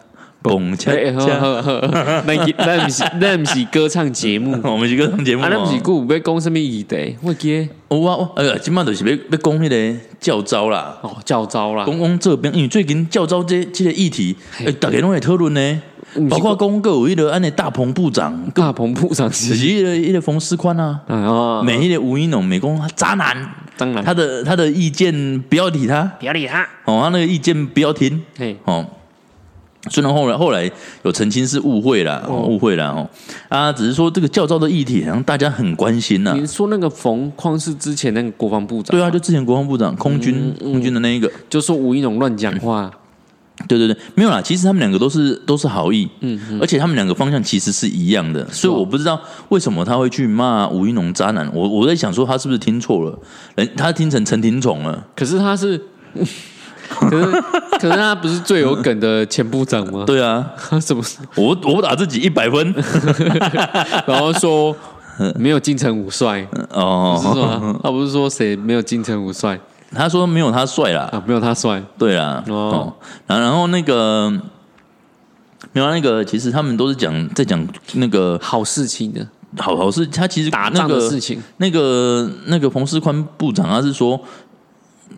[0.48, 1.00] 蹦恰恰，
[2.26, 7.16] 那那不是那不是歌唱节目， 我们是歌唱节目，啊，那不是故要讲什么议题？
[7.22, 15.82] 我记，我啊，哎呀，今麦就是要要讲迄个教招啦，哦，教招啦，讲讲这边，因为最近教招这这个议题，哎，大家拢会讨论呢，
[16.30, 19.56] 包括公个有一个安尼大鹏部长， 大鹏部长是？
[19.56, 23.36] 一个一个冯思宽啊，哦，每一个吴一农美工渣男，
[23.76, 28.84] 当然，他的他的意见不要理他，不要理他，哦，他那个意见不要听，嘿，哦。
[29.88, 30.70] 虽然后来后来
[31.02, 33.08] 有澄清是误会了，误会啦哦，
[33.48, 36.34] 啊，只是说这个教招的议题好像大家很关心呐。
[36.38, 38.96] 你说那个冯匡是之前那个国防部长？
[38.96, 42.90] 对啊，就之前国防部长空军空军的那一个，就说吴一农乱讲话。
[43.66, 49.18] 对对对，没有啦，其实他们两个都是都是好意，嗯，而且他们两个方向其实是一样的，所以我不知道
[49.48, 51.50] 为什么他会去骂吴一农渣男。
[51.54, 53.18] 我我在想说他是不是听错了，
[53.54, 55.80] 人他听成陈廷宠了，可是他是。
[57.10, 57.40] 可是，
[57.80, 60.04] 可是他不是最有梗的前部长吗？
[60.06, 60.44] 对啊，
[60.80, 61.02] 什么？
[61.36, 62.74] 我我打自己一百分，
[64.06, 64.74] 然后说
[65.36, 66.46] 没有金城武帅。
[66.70, 69.58] 哦，不是说他不是说谁没有金城武帅，
[69.92, 72.92] 他说没有他帅啦，啊，没有他帅，对啦，哦，
[73.26, 74.30] 然然后那个
[75.72, 79.26] 没有那个，其实他们都是讲在讲那个好事情的，
[79.58, 84.18] 好好事，他其实打仗的事情，那个那个彭世宽部长他是说。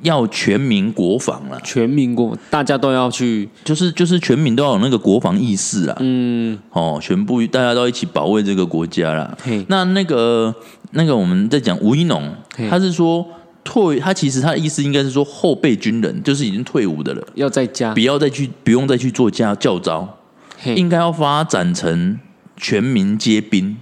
[0.03, 5.97] 要全民国防了，全民国，大家都要去，就是就是全民都要有那个国防意识啦。
[6.01, 9.37] 嗯，哦，全部大家都一起保卫这个国家啦。
[9.69, 10.55] 那那个
[10.93, 12.33] 那个我们在讲吴一农，
[12.71, 13.27] 他是说
[13.65, 20.19] 退，他其实他的意思应该是说后备军人，就是已经退伍的了，要在家，不要再去，不用再去做家教招，
[20.65, 22.19] 应该要发展成。
[22.61, 23.77] 全民皆兵，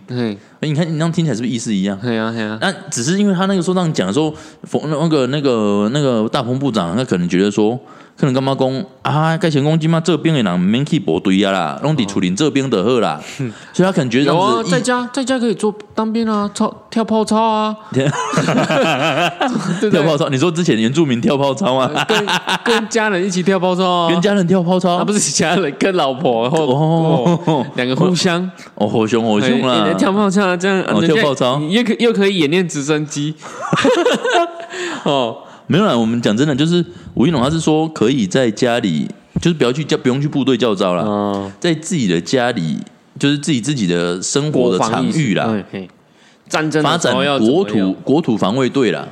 [0.60, 1.98] 对，你看你那样听起来是不是意思一样？
[2.00, 2.58] 对啊，对啊。
[2.60, 4.34] 那只是因为他那个时候这样讲的时候，
[4.88, 7.78] 那个那个那个大鹏部长，他可能觉得说。
[8.18, 9.36] 可能干嘛讲啊？
[9.36, 10.00] 盖成功金嘛？
[10.00, 13.20] 这边的人免去部队啊啦，拢伫处理这边的好啦。
[13.72, 17.76] 所以他可能觉得有啊，在家在家可以做当兵啊，操跳炮操啊，
[19.90, 20.28] 跳炮操。
[20.30, 21.90] 你说之前原住民跳炮操吗？
[22.08, 22.26] 跟
[22.64, 28.42] 跟家人一起跳炮操，跟家人跳炮操，啊不是家人跟老婆哦，两个互相
[28.76, 29.92] 哦，好凶好凶啊！
[29.98, 33.34] 跳炮操这样跳炮操，又可又可以演练直升机
[35.04, 35.42] 哦。
[35.66, 39.08] 没有啦，我们讲真的，就是吴一龙，他是说可以在家里，
[39.40, 42.78] 就是不要去叫，不用去部队叫招了，在自己的家里，
[43.18, 45.52] 就是自己自己的生活的场域啦，
[46.48, 49.08] 战争发展国土国土防卫队啦，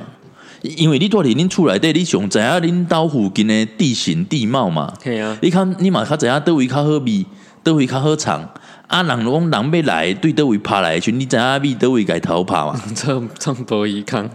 [0.61, 4.93] 因为你到底恁出来对，你想知下恁岛附近的地形地貌嘛？
[5.03, 7.25] 啊，你看你嘛，他知下都位较好比，
[7.63, 8.49] 都位较好场。
[8.87, 12.79] 啊，人讲人要来，对倒位拍来去，你知阿咪倒位家逃跑嘛？
[12.93, 14.29] 唱唱多一康，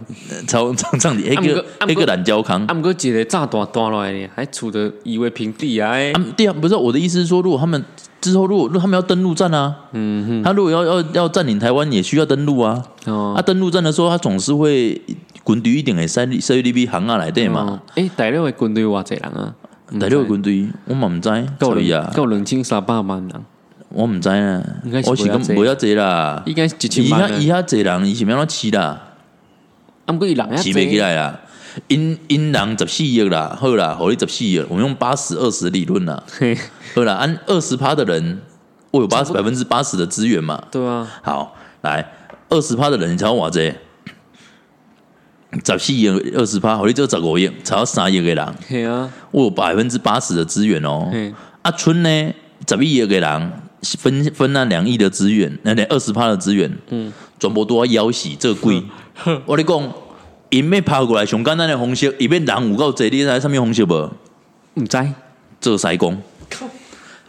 [0.47, 2.65] 唱唱唱的，一个一个懒胶康。
[2.65, 5.93] 啊，毋过一个炸弹弹落来还处的夷为平地啊！
[6.35, 7.83] 对啊，不是我的意思是说，如果他们
[8.19, 12.83] 之后，如果如果他们要登陆战啊，嗯哼，他如果要要要占领台湾，也需要登陆啊。
[13.05, 15.01] 哦，啊，登陆战的时候，他总是会
[15.45, 17.81] 军队一定会塞塞入去行啊来对嘛？
[17.95, 19.55] 诶，第六个军队偌济人啊？
[19.91, 23.45] 第六个军队我嘛毋知，够啊，够两千三百万人。
[23.93, 24.63] 我毋知啊，
[25.05, 27.29] 我是咁不要济啦，应该是一千万。
[27.29, 29.01] 伊遐伊遐济人，伊是咩样饲啦？
[30.05, 31.39] 啊，毋过伊人饲袂起来啦。
[31.87, 36.21] 因因人十四亿啦，好啦，互你十四亿，我们用八十二十理论啦。
[36.95, 38.41] 好啦，按二十趴的人，
[38.91, 40.61] 我有八十百分之八十的资源嘛？
[40.69, 41.07] 对啊。
[41.21, 42.11] 好，来
[42.49, 43.73] 二十趴的人，你才偌济？
[45.65, 48.55] 十四亿二十趴，互你只有十五亿，才要三亿个人。
[48.67, 51.09] 系啊，我有百分之八十的资源哦。
[51.61, 52.33] 阿春呢，
[52.67, 53.51] 十一亿个人。
[53.97, 58.83] 分分那两亿的资源，那那二十趴的资源，嗯，全部都要要死，这贵。
[59.45, 59.93] 我你讲，
[60.49, 64.11] 因要跑过来，上简单的方式，伊要人有够济，你在上面方式无？
[64.75, 64.97] 唔知
[65.59, 66.21] 做西工，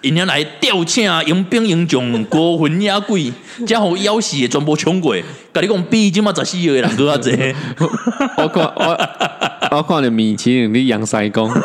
[0.03, 3.33] 因要来吊请迎兵迎将，孤魂野鬼，
[3.67, 5.17] 加好要死的全部冲过。
[5.53, 7.31] 跟你讲，比即马十四岁的人多啊济。
[8.37, 8.99] 我看我
[9.71, 11.49] 我看着米其林的养西工。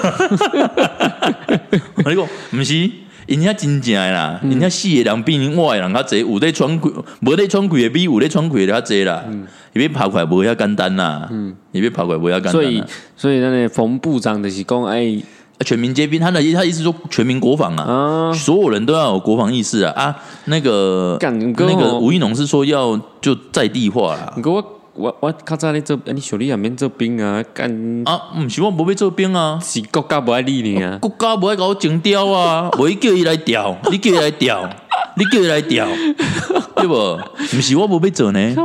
[2.03, 2.89] 我你讲，唔是。
[3.27, 9.23] 人家真正诶啦，人家死诶人比活诶人较济，有咧喘气，无咧喘气的比有咧喘气的较济啦。
[9.73, 11.29] 伊要跑过来无遐简单啦，
[11.71, 12.51] 伊要跑过来无遐简单。
[12.51, 12.83] 所以，
[13.15, 15.15] 所以那个冯部长就是讲，哎，
[15.65, 19.91] 全民皆兵，他的意他意思说全民国防啊，所有人都要有国防意识啊。
[19.91, 24.33] 啊，那个那个吴一农是说要就在地化啦。
[24.43, 24.63] 我
[24.97, 27.43] 我我较早咧做，你小弟也免做兵啊？
[27.53, 27.69] 干
[28.05, 28.19] 啊？
[28.35, 29.59] 毋是我无要做兵啊？
[29.61, 30.97] 是国家无爱理你啊？
[30.99, 32.69] 国家无爱甲我征调啊？
[32.79, 34.67] 我叫伊来调，你叫伊来调，
[35.15, 35.87] 你叫伊来调，
[36.75, 37.19] 对无？
[37.39, 38.55] 毋是我无要做呢？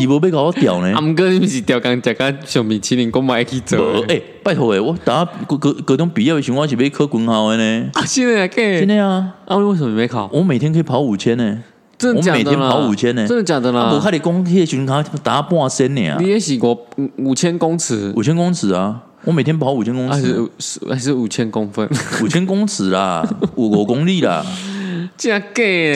[0.00, 0.94] 是无要甲我调呢？
[0.94, 3.78] 啊，毋过你毋是调工食甲上面七年公买去做？
[4.06, 7.90] 诶，拜托诶，我等下各各各种毕业的时我是要考军校的呢。
[7.94, 8.78] 啊，现在给？
[8.78, 9.34] 现在啊？
[9.46, 10.30] 啊，为什么没考？
[10.32, 11.58] 我每天可以跑五千呢。
[11.98, 12.38] 真的假的？
[12.38, 13.90] 我每天跑五千呢，真的假的啦？
[13.92, 16.18] 我看你公铁巡卡打半升呢啊！
[16.20, 18.12] 你也洗过五五千公尺？
[18.16, 19.00] 五千公尺啊！
[19.24, 21.88] 我每天跑五千公尺，还是还是五千公分？
[22.22, 23.26] 五千公尺啦，
[23.56, 24.44] 五五公里啦！
[25.16, 25.46] 真假？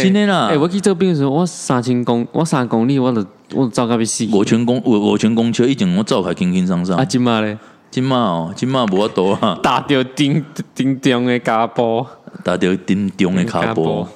[0.03, 4.27] 今天啦，哎，我去做兵的时候，我三千公，我三公里，我都我走到要死。
[4.33, 6.97] 五千公五五千公车，以前我走开轻轻松松。
[6.97, 7.59] 啊，今嘛嘞？
[7.91, 9.59] 今嘛哦，今嘛无多啊！
[9.63, 12.07] 打掉顶顶中的卡波，
[12.45, 14.09] 打掉顶中的卡波。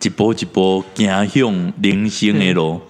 [0.00, 2.80] 一步一步行向人生的路，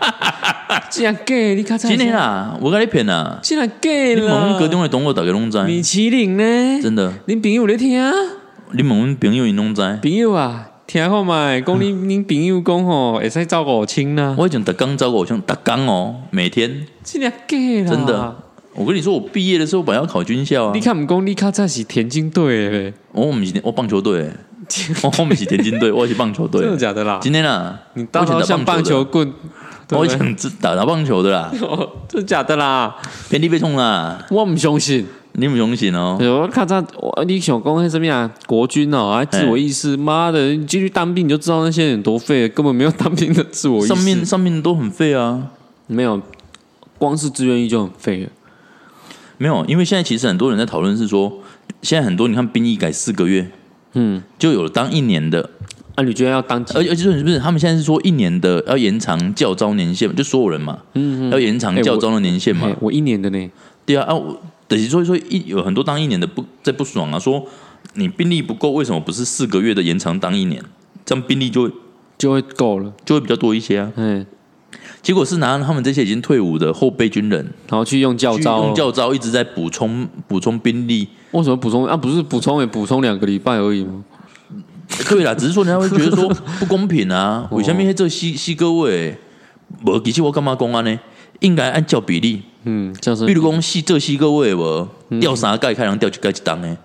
[0.90, 1.34] 真假？
[1.54, 4.14] 你看真的啦，我跟你骗啦，真假啦！
[4.14, 6.80] 你问各中的同学大家拢知，米其林呢？
[6.82, 8.00] 真的，恁朋友咧听？
[8.72, 9.82] 你问阮朋友因拢知？
[10.02, 11.60] 朋友啊，听好嘛？
[11.60, 14.34] 讲你恁朋友讲吼，会使照顾亲啦。
[14.38, 16.86] 我已经逐工照顾亲，逐工哦，每天。
[17.04, 17.30] 真假？
[17.46, 18.36] 真的，
[18.78, 20.70] 我跟你说，我毕业的时候本来要考军校啊。
[20.72, 24.30] 你看，唔讲你考在是田径队诶，我们是我棒球队。
[25.02, 27.18] 我后面是田径队，我是棒球队，真的假的啦？
[27.20, 29.32] 今天啊，你当好像棒球棍
[29.90, 31.50] 我以前只打打棒球的啦，
[32.06, 32.94] 真的假的啦？
[33.28, 35.06] 偏地被冲啦，我唔相信。
[35.32, 36.18] 你不相信哦？
[36.20, 38.30] 我看他，我你想讲那什么呀？
[38.46, 39.96] 国军哦，还自我意识？
[39.96, 43.88] 妈的，你进去当兵你就知道那些人多废，根本没有当兵的自我意识。
[43.88, 45.48] 上面上面都很废啊，
[45.86, 46.20] 没有，
[46.98, 48.28] 光是志愿役就很废了。
[49.38, 51.40] 没有，因为现在其实很多人在讨论是说，
[51.82, 53.50] 现在很多你看兵役改四个月，
[53.94, 55.50] 嗯，就有了当一年的。
[55.94, 56.64] 啊，你觉得要当？
[56.74, 57.40] 而而且是不是？
[57.40, 62.72] 他们现在是说一年的要延长教招年限，就所有人嘛，嗯，要延长教招的年限嘛。
[62.80, 63.50] 我一年的呢？
[63.84, 64.20] 对啊，啊，
[64.68, 67.44] 等于说说一有很多当一年的不在不爽啊，说
[67.94, 70.62] 你兵力不够，为什么不是四个月的延长当一年？
[71.04, 71.72] 这样兵力就会
[72.16, 73.92] 就会够了，就会比较多一些啊。
[73.96, 74.24] 嗯，
[75.00, 81.08] 结果是拿他们这些已经退伍的后备军人，然后去用教招，用教招一直在补充补充兵力。
[81.32, 81.96] 为什么补充啊？
[81.96, 84.04] 不是补充也补充两个礼拜而已吗？
[85.08, 87.46] 对啦，只是说人家会觉得说 不公平啊！
[87.50, 89.16] 为什么这西西各位，
[89.84, 90.98] 我其实我干嘛公安呢？
[91.40, 94.88] 应该按照比例，嗯，就是比如讲西这西各位我
[95.20, 96.76] 调啥盖开，然后调就盖一档呢？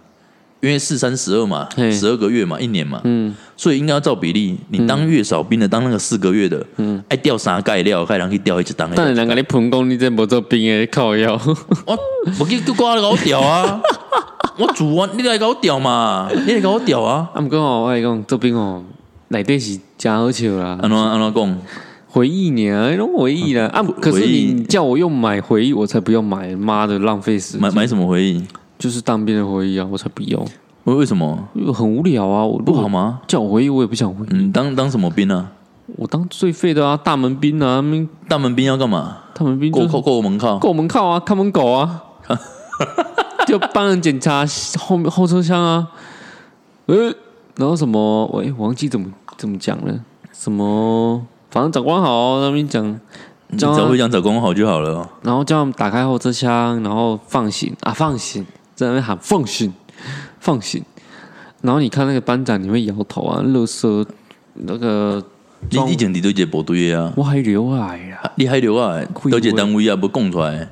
[0.63, 4.57] 因为四三十二嘛，十二个月嘛，一年嘛，嗯，所以应该要照比例。
[4.69, 8.89] 你当月少兵的，当那个四个月的，嗯，爱掉啥盖料，开然后去掉一只当。
[8.95, 11.33] 但是人家你喷工，你真不做兵诶，靠腰。
[11.85, 11.99] 我
[12.39, 13.81] 我给都挂了搞调啊！
[14.57, 17.29] 我主啊，你来搞屌嘛，你来搞调啊！
[17.33, 18.81] 啊，唔讲哦，我来讲做兵哦，
[19.27, 20.79] 内底是真好笑啦。
[20.81, 21.57] 安怎安怎讲？
[22.07, 23.65] 回忆你啊，那种回忆啦。
[23.73, 26.55] 啊，可是你叫我用买回忆，我才不要买。
[26.55, 27.61] 妈的，浪费时间。
[27.61, 28.41] 买买什么回忆？
[28.83, 30.37] 就是当兵的回忆啊，我才不要。
[30.83, 31.47] 为为什么？
[31.53, 32.43] 因为很无聊啊！
[32.45, 33.21] 我不好吗？
[33.25, 34.29] 叫我回忆，我也不想回忆。
[34.33, 35.49] 嗯，当当什么兵啊？
[35.95, 37.81] 我当最废的啊，大门兵啊！
[38.27, 39.19] 大门兵要干嘛？
[39.33, 42.03] 大门兵过过过门靠，过门靠啊，看门狗啊，
[43.47, 44.45] 就帮人检查
[44.77, 45.87] 后面后车厢啊。
[46.87, 47.15] 呃，
[47.55, 48.25] 然后什么？
[48.33, 49.97] 喂，忘记怎么怎么讲了？
[50.33, 51.25] 什么？
[51.51, 52.99] 反正长官好，那边讲，
[53.57, 55.09] 只要会讲长官好就好了。
[55.21, 59.73] 然后叫他们打开后车厢，然后放行啊，放行，在那边喊放心。
[60.39, 60.83] 放心，
[61.61, 63.41] 然后你看那个班长，你会摇头啊？
[63.41, 64.05] 乐色
[64.55, 65.23] 那个，
[65.69, 67.13] 你以前你都一部队啊？
[67.15, 68.29] 我还留下来啊！
[68.35, 69.05] 你还留下来？
[69.31, 70.67] 都一单位啊，不讲出来？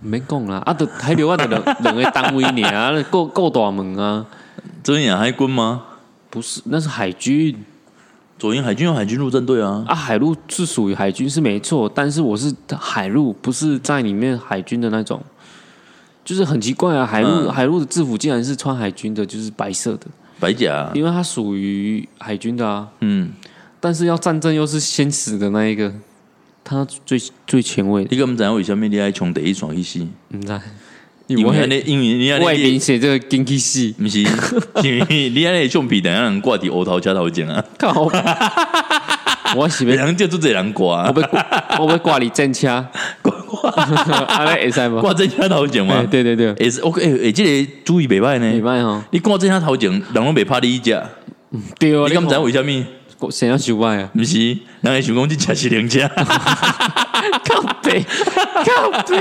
[0.00, 0.62] 没讲啦！
[0.64, 4.24] 啊，都还留下的两两个单位呢啊， 够够大门啊！
[4.82, 5.82] 左营海军吗？
[6.30, 7.54] 不是，那是海军。
[8.38, 9.84] 左营海军有海军陆战队啊！
[9.86, 15.22] 啊，海陆是属于海军是没错，但是我是海陆，不是在里面海军的那种。
[16.24, 20.06] 就是很奇怪啊，海陆海陆的制服竟然是穿海军的，就是白色的
[20.38, 22.88] 白甲，因为它属于海军的啊。
[23.00, 23.30] 嗯，
[23.80, 25.92] 但是要战争又是先死的那一个，
[26.64, 28.06] 他最最前卫。
[28.10, 29.98] 你个唔知为什么你爱从第一双去死？
[30.30, 30.60] 唔知，
[31.26, 34.20] 因为你因为你外面写这个经济系，不是？
[34.82, 37.64] 因为你爱橡皮等下人挂伫乌头车头前啊。
[37.78, 38.08] 靠！
[39.54, 41.22] 我是被人就做这人挂，我被
[41.78, 42.84] 我被挂你正车。
[44.28, 45.00] 阿来会使吗？
[45.00, 46.02] 挂正车头前嘛？
[46.10, 47.00] 对对对，也是 OK。
[47.02, 49.02] 诶，这个注意袂歹呢，袂歹吼。
[49.10, 50.90] 你挂正车头前，人拢袂怕你一只。
[51.78, 52.84] 对啊，你敢知为虾米？
[53.30, 54.08] 想要修坏啊？
[54.12, 54.36] 不是，
[54.80, 56.00] 人会想讲这车是零车。
[57.44, 58.04] 靠背，
[58.66, 59.16] 靠背，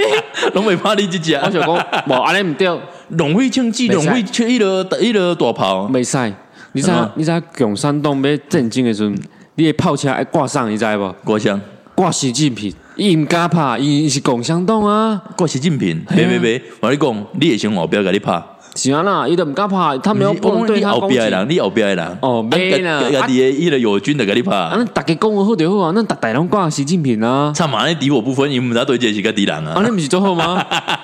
[0.56, 1.36] 拢袂怕你一只。
[1.36, 2.68] 我想讲，无安尼唔对，
[3.10, 5.88] 龙会枪击，龙会缺一个一个大炮。
[5.88, 6.34] 袂使，
[6.72, 9.16] 你知你知共山东要震惊的时阵，
[9.56, 11.16] 你的炮车爱挂上，你知无？
[11.24, 11.62] 挂上，
[11.94, 12.74] 挂习近平。
[13.02, 15.20] 伊毋敢拍，伊是共享党啊！
[15.36, 18.40] 挂习近平，别别别，我跟你讲，你也先后壁甲你拍。
[18.76, 21.18] 是啊啦，伊都毋敢拍，他没有不能对他攻击。
[21.50, 24.56] 你后边的人，哦，没啦，家己伊个友军的甲你拍。
[24.56, 27.52] 啊，大家讲好就好啊，那大大拢挂习近平啊。
[27.58, 29.74] 他妈的敌我不分，伊毋知对这是个敌人啊。
[29.74, 30.64] 啊，你毋是做好吗？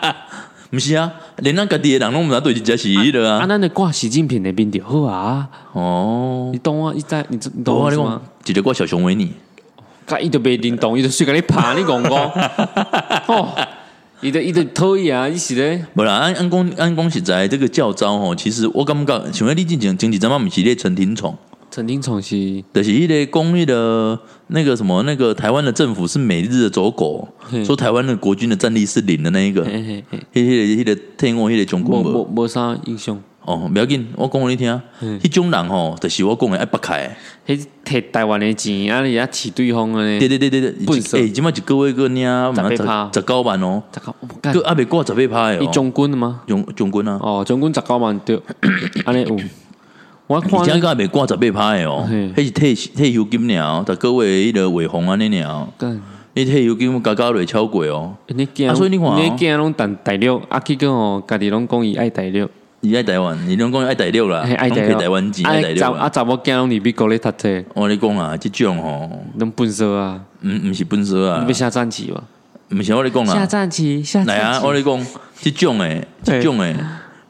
[0.69, 3.39] 毋是啊，连那个敌人拢毋知对这是伊的啊。
[3.39, 5.47] 啊，那你挂习近平那边就好啊。
[5.73, 6.93] 哦，你懂啊？
[6.95, 8.21] 你在你你懂吗？
[8.43, 9.31] 直接挂小熊维尼。
[10.07, 12.11] 他伊就袂认同，伊就随甲你拍你讲讲，
[13.27, 13.53] 哦，
[14.21, 15.27] 伊就伊就讨厌啊！
[15.27, 21.37] 伊是咧，无啦，按按讲按讲实在，这个教招吼，其实我感觉，像你进前经济怎么毋是咧陈廷宠？
[21.69, 24.17] 陈廷宠是，就是迄个公益的
[24.47, 27.27] 那个什么，那个台湾的政府是每日的走狗，
[27.65, 33.21] 说台湾的国军的战力是零的那一个，迄迄个迄个听我迄个中国无无啥印象。
[33.47, 37.09] 哦，不要紧，我讲你听，迄种人吼，就是我讲的爱不开，
[37.47, 46.41] 迄摕台湾的钱，啊，你啊饲对方的，对对对对对，不是，诶，即马一个月个领，十八十九万哦，十九，个阿未过十八趴哦，伊将军的吗？
[46.45, 48.37] 将将军啊，哦，将军十九万对，
[49.05, 49.37] 安尼有，
[50.27, 52.05] 我看，而且个阿未过十八拍的哦，
[52.35, 55.65] 迄是退退休金了，逐个月迄个尾红安尼了，
[56.33, 62.49] 你退休金加加落超过哦，你惊，所以你看，你惊拢等大陆，阿去个哦，家己拢讲伊爱大陆。
[62.87, 67.63] 你爱台湾，你拢讲爱台六啦，爱台台湾钱爱台六啊，查某囝拢你比国咧读册。
[67.73, 72.23] 我咧讲啊，即种吼，拢笨蛇啊，毋毋是笨蛇啊，你要下战棋吧？
[72.71, 74.61] 毋是我咧讲啊，下战棋，下来啊！
[74.63, 76.73] 我咧讲，即种诶，即种诶，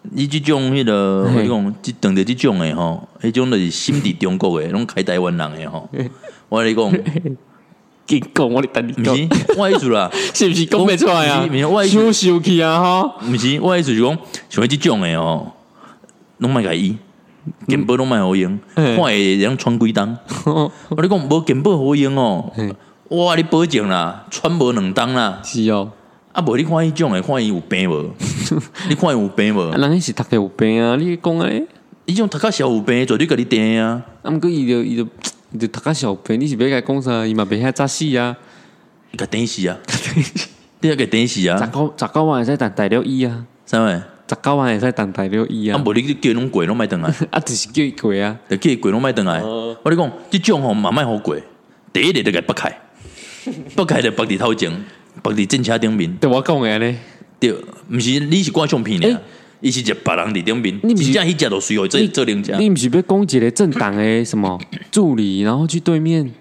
[0.03, 5.89] 你即种迄个，我讲，即等着即种诶吼，迄种就是心伫中国诶，拢开台湾人诶吼，
[6.49, 6.91] 我咧讲。
[8.07, 9.13] 结讲我哋等你讲，
[9.57, 11.47] 我意思啦， 是不是讲不出来啊？
[11.85, 13.15] 收收去啊哈！
[13.27, 14.17] 毋是，我意思是讲，
[14.49, 15.51] 像即种诶哦，
[16.37, 16.95] 拢莫甲伊，
[17.67, 20.17] 根本拢卖好用，看会人穿几档。
[20.45, 22.49] 我你讲无根本好用哦，
[23.09, 25.41] 我你保证啦，穿无两档啦。
[25.43, 25.91] 是哦，
[26.31, 28.09] 啊无你看伊种诶，看伊有病无？
[28.87, 29.69] 你看伊有病无？
[29.77, 30.95] 人是读个有病啊！
[30.95, 31.67] 你讲诶，
[32.05, 34.01] 伊种读较小有病，绝对甲你定啊！
[34.23, 35.05] 啊，毋过伊就伊就。
[35.51, 37.25] 你就读个小病，你是要甲伊讲啥？
[37.25, 38.35] 伊嘛别遐早死啊，
[39.17, 39.77] 甲等死啊，
[40.81, 41.57] 你要甲等死啊！
[41.57, 43.87] 十九十九万会使当大了伊啊，啥物？
[44.29, 45.77] 十九万会使当大了伊啊！
[45.77, 49.41] 啊，无你叫拢贵拢莫等来， 啊，就是叫伊贵啊，就叫伊贵拢莫等来。
[49.41, 51.41] 我你讲，即种吼嘛莫好贵，
[51.93, 52.77] 第一日就甲北开，
[53.75, 54.69] 北开就北伫头前，
[55.23, 56.13] 北伫正车顶面。
[56.17, 56.97] 对我讲诶呢，
[57.39, 57.53] 对，
[57.89, 59.15] 毋是你是挂相片诶。
[59.61, 62.57] 伊是一别人伫顶面，你真正迄只都需要做做人家。
[62.57, 64.59] 你毋是要讲一个政党诶什么
[64.91, 66.31] 助理，然后去对面？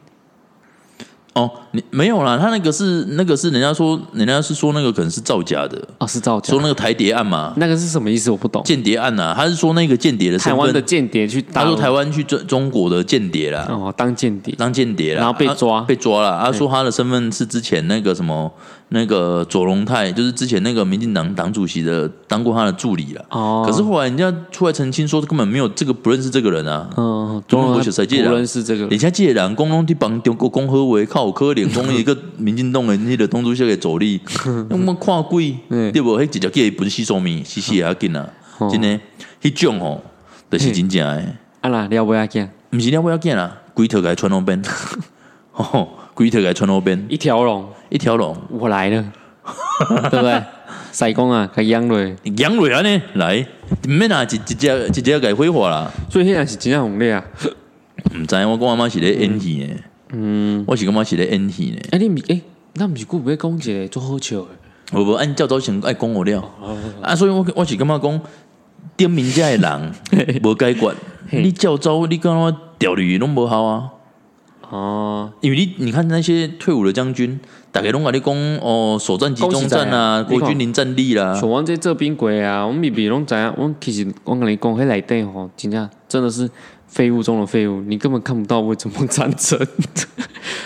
[1.32, 6.51] 哦，你没有啦，他那个是那个是人家说，人家是说那个可能是造假的啊，是造假。
[6.51, 8.31] 说那个台谍案嘛，那个是什么意思？
[8.31, 8.62] 我不懂。
[8.64, 16.41] 间谍案呐，他是说那个间谍的台湾的间谍去，他说台湾去中中国的间谍啦，哦，当间谍，当间谍啦，然后被抓，被抓了。
[16.43, 18.51] 他说他的身份是之前那个什么。
[18.91, 23.24] 那个左龙泰就是之前那个民进党党主席的，当过他的助理了。
[23.31, 26.89] 哦，可是后来人家出来澄清说，根本没有这个不认识这个人啊。
[26.97, 28.87] 嗯，中国小赛界不认识这个。
[28.87, 34.20] 人家界人公龙去帮丢过公和为靠可怜，公一个民进党的那个东主席给走力，
[34.70, 35.56] 那么看鬼
[35.92, 36.18] 对不？
[36.20, 38.28] 迄直接叫本死说明，死死也紧啊！
[38.70, 39.00] 真的，
[39.42, 40.00] 迄种哦，
[40.50, 41.24] 就是真正的。
[41.60, 44.62] 啊啦，了不要紧，不是了不要紧啦，龟头给穿那边。
[45.52, 45.88] 吼。
[46.16, 49.04] 龟头给穿那边，一条龙，一条龙，我来了，
[50.10, 50.42] 对不对？
[50.90, 53.02] 塞工啊，给养瑞，养瑞啊呢？
[53.16, 53.46] 来，
[53.86, 55.92] 免啊，直直接直接给挥霍啦。
[56.08, 57.22] 所以现在是真正红利啊！
[58.14, 59.74] 唔知我讲阿妈是咧演戏呢，
[60.11, 61.78] 嗯，我是感觉是咧演戏呢。
[61.90, 62.40] 哎，你唔哎，
[62.74, 64.46] 那毋是顾不会讲一个做好笑的？
[64.92, 66.44] 我不按教招先爱讲我了
[67.02, 68.20] 啊，所以我我是感觉讲
[68.96, 69.92] 点名家的人
[70.44, 70.94] 无解决，
[71.32, 73.90] 你教招你刚刚钓鱼拢无好啊。
[74.70, 77.38] 哦，因为你你看那些退伍的将军，
[77.72, 86.48] 大概拢甲你讲哦，首战集中战啊，国军临战力啦，像阮这这兵过啊，我们比比拢知影，阮其实我甲你讲，迄内底吼，真正真的是。
[86.97, 89.61] 废物中的废物，你根本看不到为怎么战争。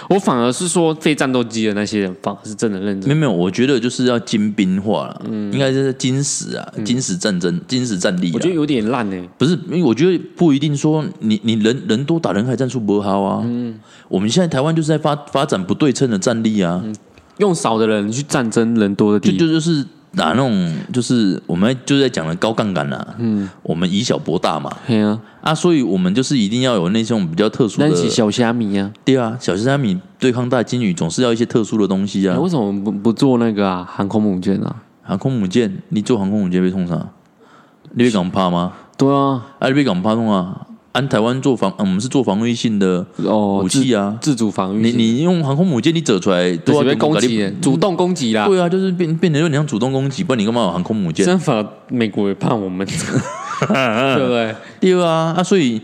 [0.08, 3.08] 我反而是说，非战斗机的那些人，反而是真的认真。
[3.08, 8.30] 没有没有，我觉得就是要精兵化了，嗯，应该是金史啊，金史战争，金史战力。
[8.32, 9.16] 我觉得有点烂呢。
[9.38, 13.42] 不是，因为我觉得不一定说你你人人多打人海战术不好啊。
[13.44, 16.80] 嗯，我们现在台湾就是在发发展不对称的战力啊，
[17.38, 19.84] 用少的人去战争人多的地，就就就是。
[20.12, 32.36] 拿那种就是我们就在讲的高杠杆呐，嗯，我们以小博大嘛，对啊，啊，所以我们就是一定要有那种比较特殊的小虾米啊，对啊，小虾米对抗大金鱼总是要一些特殊的东西啊。
[32.38, 33.88] 为什么不不做那个啊？
[33.88, 34.76] 航空母舰啊？
[35.02, 37.08] 航空母舰，你做航空母舰被冲上？
[37.92, 38.72] 你会敢怕吗？
[38.96, 40.66] 对啊，啊，你会敢怕冲啊？
[40.92, 44.82] 按台湾做防，我们是做防御性的武器啊，自主防御。
[44.82, 48.46] 你你用航空母舰，你走出来都要攻击，主动攻击啦。
[48.46, 51.24] 对啊，就是变变成有点像主动攻击，不然你干嘛有航空母舰？
[51.24, 52.84] 相反，美国也怕我们
[53.60, 54.54] 对不对？
[54.80, 55.80] 第二啊，啊，所以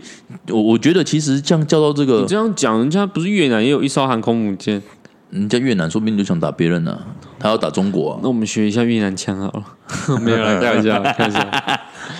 [0.49, 4.81] 我我觉得其实像叫到这个，你这样讲，人家不是越南也有一艘航空母舰？
[5.29, 6.97] 人家越南说不定就想打别人呢，
[7.39, 8.19] 他要打中国。
[8.21, 11.47] 那我们学一下越南腔好了， 没有了，开玩笑， 开玩笑。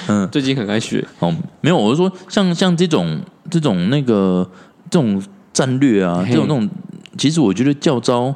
[0.07, 4.49] 嗯，最近很爱学哦，没有，我是说，像像这种这种那个
[4.89, 6.69] 这种战略啊，这种那种，
[7.17, 8.33] 其实我觉得教招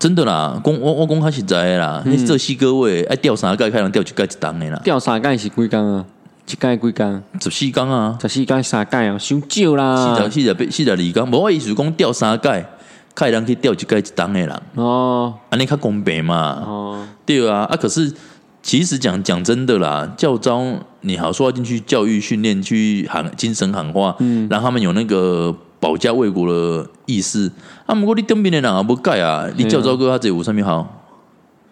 [0.00, 6.04] 真的啦，公我我公开实在啦，你这四各位爱钓三盖，开能钓一盖一档的啦，钓三盖是几缸啊？
[6.50, 7.22] 一盖几缸？
[7.40, 8.18] 十四缸啊？
[8.20, 9.16] 十四缸三盖啊？
[9.18, 12.66] 伤少啦，四十四十四十二缸，无我意思讲钓三盖，
[13.14, 14.62] 开能去调一盖一档的人。
[14.74, 16.62] 哦，安尼较公平嘛？
[16.66, 18.12] 哦，对啊，啊可是。
[18.66, 20.64] 其实讲讲真的啦，教招
[21.02, 27.52] 你好说要进去教育训练，去喊精神喊话，嗯，让他们有那个保家卫国的意思。
[27.84, 31.10] 啊，不过你当兵的人啊不改啊，你教招哥他这五上面好？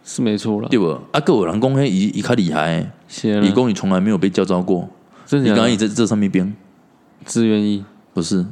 [0.05, 0.91] 是没错了，对不？
[1.13, 4.87] 啊，各有人公嘿一一较厉害，李工你从来没有被教招过，
[5.31, 6.55] 你刚刚也在这上面编。
[7.25, 7.83] 志愿役
[8.13, 8.45] 不是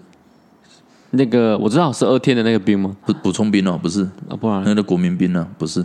[1.12, 2.94] 那个我知道十二天的那个兵吗？
[3.04, 5.46] 补补充兵哦，不是啊，不然那个国民兵呢？
[5.58, 5.84] 不是，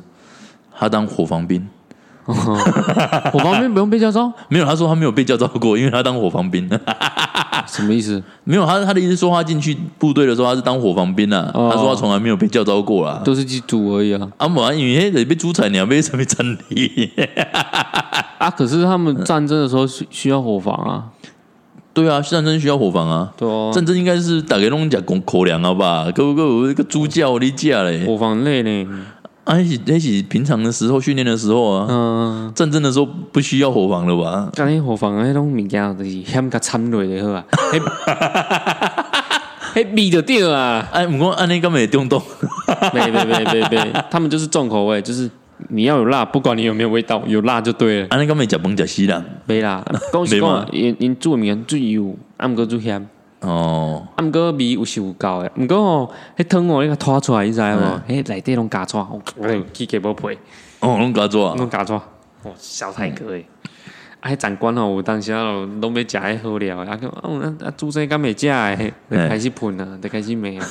[0.77, 1.67] 他当火防兵。
[2.25, 4.31] 火防兵不用被叫招？
[4.49, 6.67] 没有，他说他没有被叫招过，因为他当火防兵。
[7.67, 8.21] 什么意思？
[8.43, 11.51] 没有，他他的意思说他进去部队的时候他是当火防兵啊。
[11.53, 13.21] 哦他说他从来没有被叫招过啦。
[13.23, 14.27] 都是去煮而已啊。
[14.37, 17.11] 啊，无啊，因为得被猪菜鸟被什么战力？
[18.37, 21.05] 啊，可是他们战争的时候需需要火防啊。
[21.95, 23.31] 对啊，战争需要火房啊。
[23.37, 26.05] 对啊，战争应该是大家拢食口口粮啊吧？
[26.13, 28.03] 个个有一个猪叫你架嘞。
[28.05, 28.87] 火房累呢。
[29.45, 31.87] 啊，那是那是平常的时候训练的时候啊。
[31.89, 34.49] 嗯，战争的时候不需要火房了吧？
[34.53, 37.45] 干迄火防迄种物件就是险甲掺落就好啊。
[37.71, 37.81] 迄
[39.75, 40.87] 迄味就对啊。
[40.91, 42.21] 哎， 不过安尼根本也动动。
[42.93, 45.29] 没没没没没，他们就是重口味，就是
[45.69, 48.07] 你要有辣，不管你有没有味道，有辣就对了。
[48.09, 49.25] 安尼根本食饭食死人。
[49.45, 53.07] 没啦，讲是 没嘛讲，因因做物件最油，啊毋过最咸，
[53.41, 55.51] 哦，啊毋过味有是有够的。
[55.57, 58.01] 毋过吼，迄汤哦，你个拖出来，你知无？
[58.07, 60.37] 迄内底拢加错，哎，起配，
[60.79, 61.55] 哦，拢加做啊。
[61.57, 62.01] 拢加错，
[62.43, 63.45] 哦，小太哥诶。
[64.25, 70.65] 啊，迄长官吼，有当时啊，拢要食迄好料的，啊，讲哦，啊，啊，煮这敢袂食诶，就开始喷啊，就开始骂啊。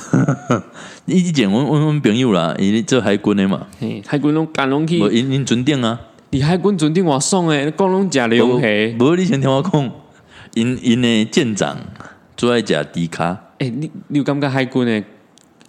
[1.07, 5.97] 以前阮阮阮朋友啦，伊做海军的嘛，嘿，海军拢干拢去无，因因船顶啊，
[6.31, 8.67] 伫海军船顶偌爽诶，讲拢食龙虾。
[8.99, 9.91] 无你先听我讲，
[10.55, 11.77] 因因诶舰长
[12.35, 15.01] 最爱食迪卡，诶、你你有感觉海军诶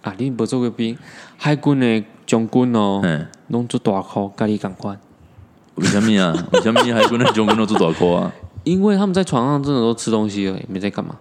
[0.01, 0.13] 啊？
[0.17, 0.97] 你无做过兵，
[1.37, 4.99] 海军诶将军哦，嗯，拢做大箍，甲你共款。
[5.77, 6.35] 为什么啊？
[6.51, 8.31] 为什么海军的将军都做大块啊？
[8.63, 11.15] 因为他们在床上真的都吃东西而已，没在干嘛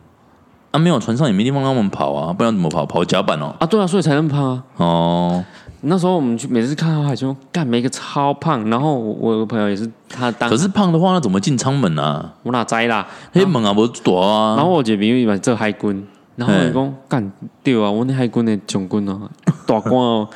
[0.72, 2.84] 啊，没有船上也没地方让我们跑啊，不然怎么跑？
[2.84, 3.54] 跑甲板哦。
[3.60, 3.66] 啊？
[3.66, 4.64] 对啊，所以才那么胖啊。
[4.76, 5.44] 哦，
[5.82, 8.68] 那时候我们去，每次看到海军，干每个超胖。
[8.68, 12.34] 然后我我有个朋友也是，他当可是胖的话，那怎么进舱门啊？
[12.42, 13.06] 我哪知啦？
[13.32, 14.56] 黑门啊，无大啊。
[14.56, 17.32] 然后我一个朋友伊嘛做海军，然后伊讲干
[17.62, 19.30] 对啊，我那海军的将军哦，
[19.66, 20.28] 大官哦，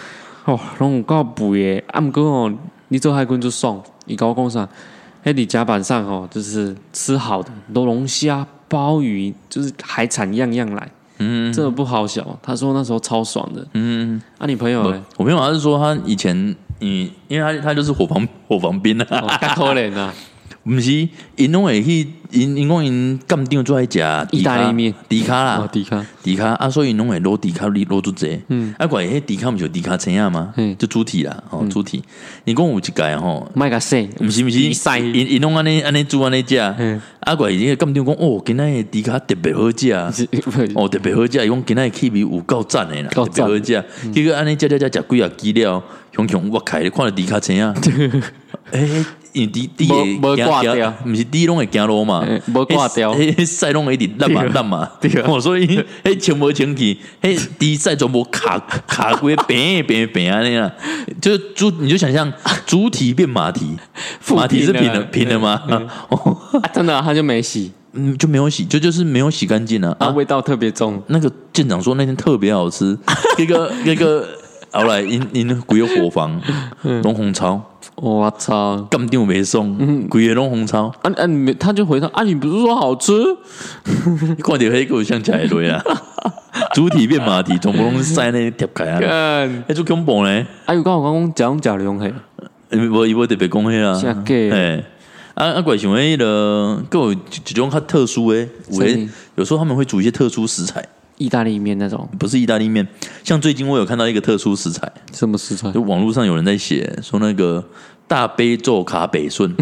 [0.45, 1.85] 哦，拢有够肥的。
[1.89, 2.53] 啊，毋过哦，
[2.89, 4.69] 你做海军就爽，伊甲我讲啥？
[5.23, 12.39] 迄伫甲板上哦，就是吃好的，都龙虾、鲍鱼，就是海产样样来，嗯真的不好笑。
[12.43, 13.67] 他说那时候超爽的。
[13.75, 14.83] 嗯，啊，你朋友？
[15.19, 19.07] 我朋友他是说他以前，你，因为他他就是火防火防兵啊。
[19.11, 20.13] 哦，较可怜啊！
[20.65, 28.39] 毋是，因拢会去，因因讲因干长最爱食意大利面、迪卡哦，啦，迪卡，迪卡啊，所以拢会攞迪卡攞攞足济。
[28.49, 30.53] 嗯，啊，怪迄迪卡毋是有迪卡青啊吗？
[30.59, 30.77] 嗯？
[30.77, 32.03] 就主体啦，哦，主体。
[32.45, 36.59] 因讲有一届吼，麦个说，毋是毋是，因因拢安尼安尼煮安尼食。
[36.79, 39.93] 嗯啊，怪伊个干长讲，哦，今仔的迪卡特别好食。
[40.75, 43.85] 哦，特别好食，伊讲今仔的气味有够赞诶啦，特别好食。
[44.13, 45.83] 结果安尼食食食食几啊几了，
[46.13, 47.75] 熊熊我开，看着迪卡青啊，
[48.73, 55.67] 诶，因滴滴无无挂掉毋是滴拢会行路嘛嘿，无挂掉迄迄屎拢会一直烂嘛对烂嘛对，哦，所以
[56.05, 60.73] 迄清无清气，迄滴屎全部卡 卡规平平平安尼啦，
[61.21, 62.33] 就是猪，你就想象
[62.67, 63.77] 猪蹄变马蹄，
[64.35, 65.63] 马蹄是平平的平的吗？
[66.75, 70.09] 真的啊他就没洗，嗯，就没有洗，就就是没有洗干净啊啊，啊。
[70.11, 71.01] 味道特别重。
[71.07, 72.99] 那个舰长说那天特别好吃，
[73.39, 74.27] 一个那个。
[74.73, 76.41] 后来因因规个火房
[77.03, 77.61] 拢红烧，
[77.97, 78.77] 我操！
[78.91, 79.77] 干长袂爽，
[80.09, 80.87] 规个拢红烧。
[81.03, 81.27] 啊啊！
[81.27, 83.13] 你他就回答啊，你不是说好吃？
[84.37, 85.83] 你看到黑狗像起来落啊，
[86.75, 89.65] 主体变马蹄，全部拢是塞那贴开啊，干！
[89.69, 90.47] 迄做恐怖呢？
[90.67, 92.13] 啊，有刚我讲讲假龙黑，
[92.89, 94.85] 无伊无特别讲迄啦，真假嘿。
[95.35, 100.85] 啊啊，怪想迄个，各有一一种较特殊诶，有诶，有时候他们会煮一些特殊食材，
[101.21, 102.87] 意大利面那种不是意大利面。
[103.23, 105.71] 像最近我有看到一个特殊食材，什么食材？
[105.71, 107.63] 就网络上有人在写说那个
[108.09, 109.55] 大悲咒卡北顺，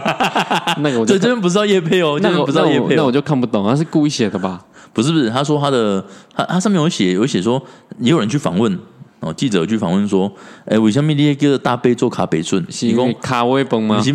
[0.80, 4.64] 那个我就 这这边不知道叶配哦，这那个边不知道叶配哦那我那我，就看不懂，他是故意写的吧？
[4.94, 6.02] 不是不是，他说他的
[6.34, 7.62] 他他上面有写有写说，
[8.00, 8.76] 也有人去访问
[9.20, 10.32] 哦，记者有去访问说，
[10.64, 12.64] 哎，为什么你叫大悲咒卡北顺？
[12.70, 14.02] 是因为卡威崩吗不？
[14.02, 14.12] 是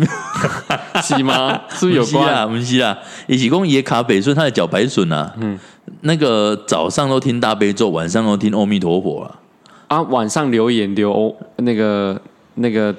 [1.16, 1.60] 是吗？
[1.70, 2.48] 是不是有不是啦，关？
[2.50, 2.98] 不是啦，
[3.28, 5.58] 伊是讲伊的卡北顺，他的脚白笋啊，嗯，
[6.06, 9.40] 那个早上都听大悲咒，晚上都听阿弥陀佛啊，
[9.88, 12.20] 啊，晚上留言留那个
[12.56, 12.94] 那个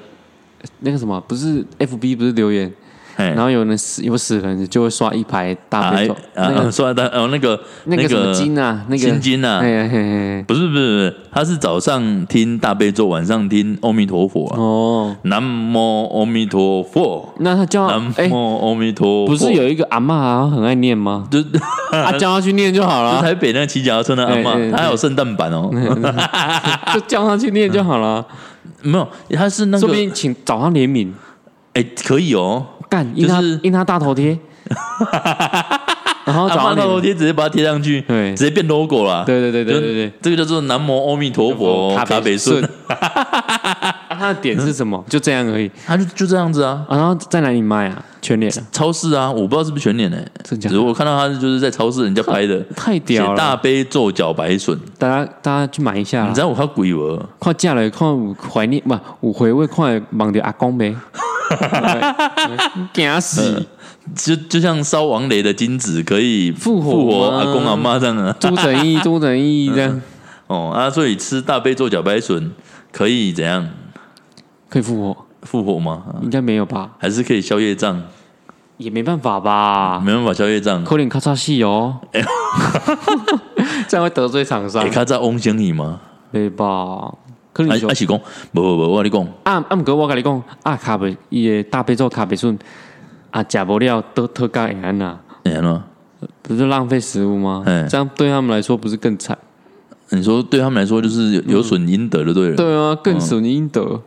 [0.79, 2.73] 那个什么，不是 FB 不是留言，
[3.17, 8.97] 然后有人死有死人就会刷一排大悲咒，啊那个 说的哦那个那个什么经啊，那个。
[8.97, 9.59] 心经啊。
[9.59, 21.27] 哎嘿嘿嘿，不是不是不是，他是早上听大悲咒，晚上听阿弥陀佛啊，哦，南无阿弥陀佛，那他叫南哎，无阿弥陀佛，不是有一个阿嬷啊，很爱念吗？
[21.31, 21.39] 就
[21.91, 25.69] 啊，叫他去念就好就了， 台北那个骑脚踏车的阿嬷，哎哎他还有圣诞版哦，
[26.93, 28.25] 就叫他去念就好了。
[28.81, 31.13] 没有，他是那个说不定请找他联名，
[31.73, 34.37] 哎可以哦，干印他就是印他大头贴，
[36.23, 37.01] 然后大头。
[37.01, 45.03] 贴直接把它贴上去，对直接变 logo 了，对对对对就对对，这个叫做南无阿弥陀佛卡卡北顺他它的点是什么？
[45.09, 45.69] 就这样而已。
[45.85, 48.01] 他就就这样子啊，啊然后在哪里卖啊？
[48.21, 53.37] 全脸啊，超市啊，我不知道是不是全脸呢、真假只是我看到他就是在超市人家拍的，写太屌了！
[53.37, 56.41] 大杯做脚白笋，大家大家去买一下啦你知。
[56.41, 57.21] 道我看鬼无？
[57.39, 60.95] 看价了，看有怀念不有回味，看忘掉阿公呗，
[62.93, 63.65] 惊死！
[64.15, 68.35] 就就像烧王雷的金子可以复活阿公阿妈这样啊。
[68.39, 69.99] 朱正义，朱正义这样
[70.47, 72.51] 哦啊，所以吃大杯做茭白笋
[72.91, 73.67] 可以怎样
[74.69, 75.25] 可以复活？
[75.41, 76.03] 复活吗？
[76.21, 76.91] 应该没有吧？
[76.99, 77.99] 还是可以消业障？
[78.77, 79.99] 也没办法吧？
[79.99, 80.83] 没办法消业障。
[80.83, 81.97] 可能咔嚓戏哦，
[83.87, 85.99] 这样会得罪厂商哎，，他在翁先你吗？
[86.31, 87.11] 对吧？
[87.55, 88.19] 可能是讲，
[88.51, 92.59] 无无无，我跟你讲，啊啊，毋过我跟你讲，啊卡贝伊的大杯做卡贝顺
[93.31, 95.81] 啊，食无了都特价会安呐，哎喏，
[96.41, 97.87] 不是浪费食物吗嗯？
[97.87, 99.37] 这样对他们来说不是更惨？
[100.09, 102.55] 你说对他们来说就是有有损阴德就对了。
[102.57, 104.01] 对啊，更损阴德。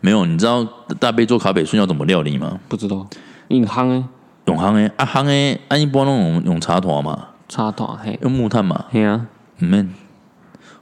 [0.00, 0.66] 没有，你知道
[0.98, 2.58] 大杯做卡北顺要怎么料理吗？
[2.68, 3.06] 不知道，
[3.48, 4.02] 硬夯诶，
[4.46, 9.26] 用烘诶啊烘的，按一般拢用用茶团嘛，茶团嘿，用木炭嘛，嘿啊，
[9.60, 9.92] 毋免。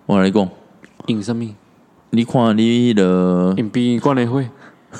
[0.06, 0.48] 我跟你讲，
[1.06, 1.44] 用什么？
[2.14, 4.48] 你看你迄个，用比管理会，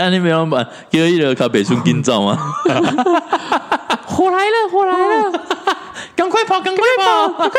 [0.00, 2.38] 安尼没有办叫迄个卡北村紧走吗？
[4.06, 5.32] 火来了，火来了，
[6.14, 7.50] 赶快跑，赶快跑！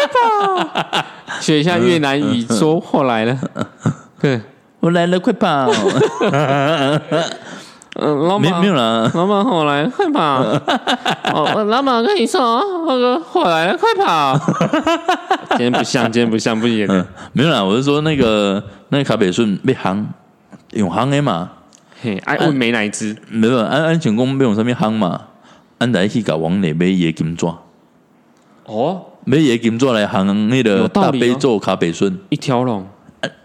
[1.42, 3.38] 学一下越南语，说火来了。
[4.22, 4.42] 对，
[4.80, 5.70] 我来了，快跑！
[7.98, 10.44] 嗯，老没板没有啦，老板火来了，快跑！
[11.34, 14.38] 哦，老板跟你说，那个火来了，快跑！
[15.58, 16.86] 今天不像，今天不像，不演。
[16.90, 20.04] 嗯，没有啦，我是说那个那个卡北顺被烘，
[20.74, 21.52] 用烘的嘛，
[22.02, 25.22] 嘿，爱问美乃滋，没有安安全工被用上面烘嘛，
[25.78, 27.46] 按来去甲王磊买伊的金纸，
[28.66, 32.20] 哦，买伊的金纸来烘那有个大杯做卡北顺。
[32.28, 32.88] 一条龙，啊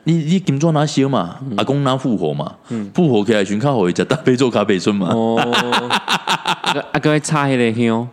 [0.05, 1.55] 你你金砖拿烧嘛，嗯。
[1.57, 2.53] 阿公拿复活嘛，
[2.95, 8.09] 复活起来寻较好伊食大杯做卡北顺嘛，哦， 啊个啊个爱插迄个香，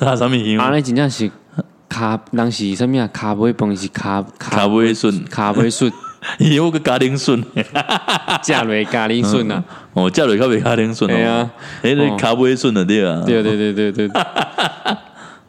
[0.00, 1.30] 他上面啊，香那真正是
[1.88, 3.08] 卡，人是什么啊？
[3.12, 5.92] 卡尾饭是卡卡尾顺，卡尾笋，
[6.38, 7.42] 伊有个家庭顺，
[8.42, 9.62] 加 落咖喱笋啊！
[9.92, 11.40] 哦，叫落较袂家庭顺对啊。
[11.40, 11.50] 哦，
[11.82, 14.10] 迄个卡尾顺的对啊，对对对对对，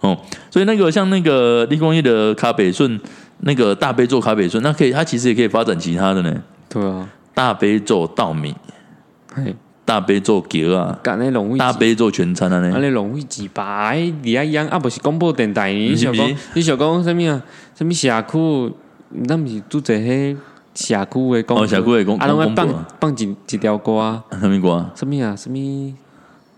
[0.01, 0.17] 哦，
[0.51, 2.99] 所以那个像那个立功一的卡北顺，
[3.45, 6.33] 那个大悲咒卡北村，那可以，它其实也可以发展其他的呢，
[6.69, 8.55] 对啊，大悲咒稻米，
[9.33, 17.41] 嘿，大悲咒茄啊，干那容易大悲咒全餐啊啊，呢，你容易几百，你爱养啊，不是广播电台，你不是不是想讲，你想讲什么啊？
[17.75, 18.73] 什么社区？
[19.27, 20.35] 咱毋是拄者迄
[20.73, 24.89] 社区的广哦社区的广啊，拢爱放放一一条歌啊，什么歌？
[24.95, 25.35] 什么啊？
[25.35, 25.57] 什么？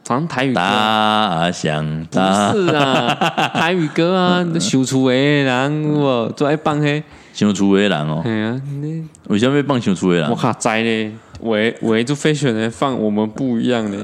[0.06, 0.60] 反正台语歌。
[0.60, 3.16] 大象不大，是啊，
[3.54, 7.02] 台语歌啊，修厝的人有无最爱放迄，
[7.34, 10.36] 想厝的人哦，嘿啊，你为什么要放想厝的人我？
[10.36, 13.98] 靠知咧，围围住 fashion 的放我们不一样的。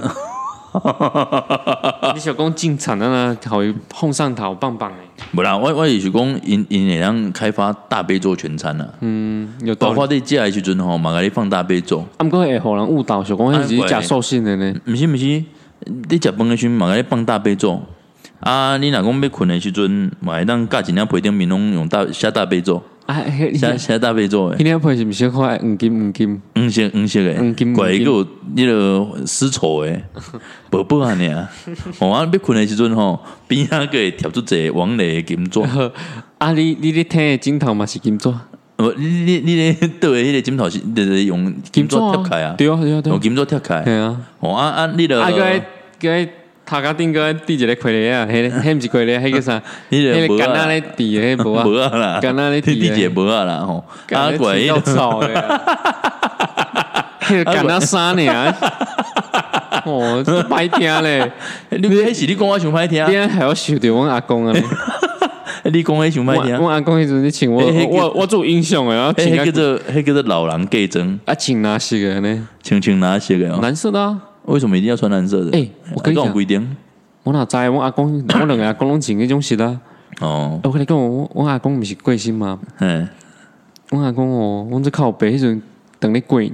[2.14, 3.58] 你小讲进场的呢，好
[3.90, 4.96] 碰上头棒棒诶，
[5.36, 9.94] 不啦，我我也是讲，因因会让开发大杯做全餐啊，嗯，有道理。
[9.94, 14.74] 包括你食的时阵吼，嘛甲你放大杯做，啊，毋过会互人误导，小讲迄是食寿司的呢。
[14.88, 15.44] 毋是毋是，
[15.86, 17.82] 你食饭的时阵嘛甲你放大杯做，
[18.40, 26.42] 啊，你若讲要困的时阵，嘛会当架一领被顶面拢用大写大杯做，啊，迄写迄写大杯做迄的，领配是毋是快黄金黄金？
[26.56, 27.34] 黄色黄色的。
[27.36, 28.26] 黄金，怪个有
[28.56, 30.02] 迄个丝绸的，
[30.70, 31.48] 薄薄啊尔，
[32.00, 35.60] 吼啊，要困的时阵吼，边仔个会贴出一个王雷的金纸。
[36.38, 38.34] 啊，你你咧听的枕头嘛是金纸，
[38.82, 43.82] 呃，你你你咧倒的迄个枕头是就是用金纸贴开啊，对啊对啊对啊，用金纸贴开。
[43.82, 44.18] 对啊。
[44.40, 45.38] 哦啊啊，你的啊，个
[46.00, 46.28] 个
[46.66, 49.62] 头壳顶个滴一个傀儡啊，迄个迄毋是傀儡，迄个啥？
[49.90, 55.62] 迄个干那咧滴的迄无啊，无啊啦，干那咧你滴的姐无啊啦吼，啊怪要吵的啊，
[57.22, 58.56] 迄个干那啥呢？
[59.86, 61.32] 哦，歹听咧，
[61.70, 64.54] 你迄是你讲我想歹听，你还要受着阮阿公啊？
[65.72, 72.48] 你讲迄想歹听，我阿公迄阵你请我，迄我我做英雄诶，啊迄叫做迄叫做老人计争，啊请哪色的呢？
[72.64, 73.60] 青青哪色诶哦？
[73.62, 74.20] 蓝色的啊。
[74.46, 75.52] 为什么一定要穿蓝色的？
[75.52, 76.76] 诶我跟你讲规定
[77.24, 77.56] 我哪知？
[77.70, 79.80] 我阿公，我两个阿公拢穿迄种色啊。
[80.20, 82.58] 哦，我跟你讲，我我阿公毋是贵姓吗？
[82.80, 83.08] 嗯，
[83.92, 85.62] 我阿公哦，我这靠北迄阵
[86.00, 86.54] 等咧过年，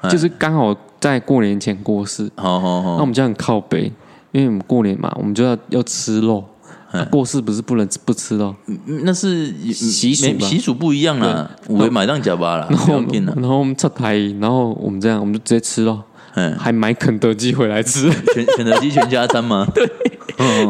[0.00, 2.28] 哎就是刚好在过年前过世。
[2.34, 3.92] 好好好，那我们家很靠北，
[4.32, 6.44] 因为我们过年嘛，我们就要要吃肉。
[7.10, 13.02] 过世不是不能不吃肉，嗯那是习俗习俗不一样啦，五位买当假巴啦，然后
[13.36, 16.02] 然后我们撤台，然后我们这样，我们就直接吃咯，
[16.34, 18.10] 嗯，还买肯德基回来吃。
[18.34, 19.66] 全肯德基全家餐吗？
[19.74, 19.86] 对，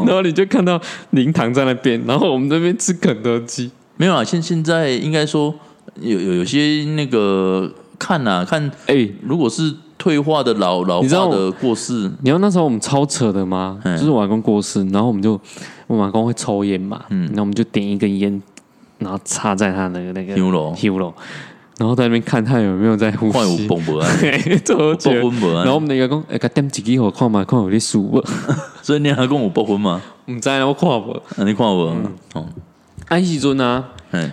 [0.06, 5.54] 然后你就看到灵堂在那边，然后我们这边吃肯德基，没有啊，现现在应该说
[6.00, 13.78] 有有有些那个看啊看，哎，如果是退化的老老化的过世，你知道那时候我们超扯的吗？
[13.84, 15.40] 就是我阿公过世，然后我们就
[15.96, 18.42] 我阿公会抽烟嘛，嗯，那我们就点一根烟，
[18.98, 21.12] 然后插在他那个那个 h u 吸楼。
[21.78, 23.46] 然后在那边看他有没有在呼吸，然
[25.66, 28.24] 后我们那个讲，哎，点几支我看嘛，看有啲数不？
[28.82, 30.00] 所以你还跟我报婚吗？
[30.26, 31.96] 唔知我看不，你看不？
[32.34, 32.46] 哦，
[33.08, 33.84] 安时阵啊，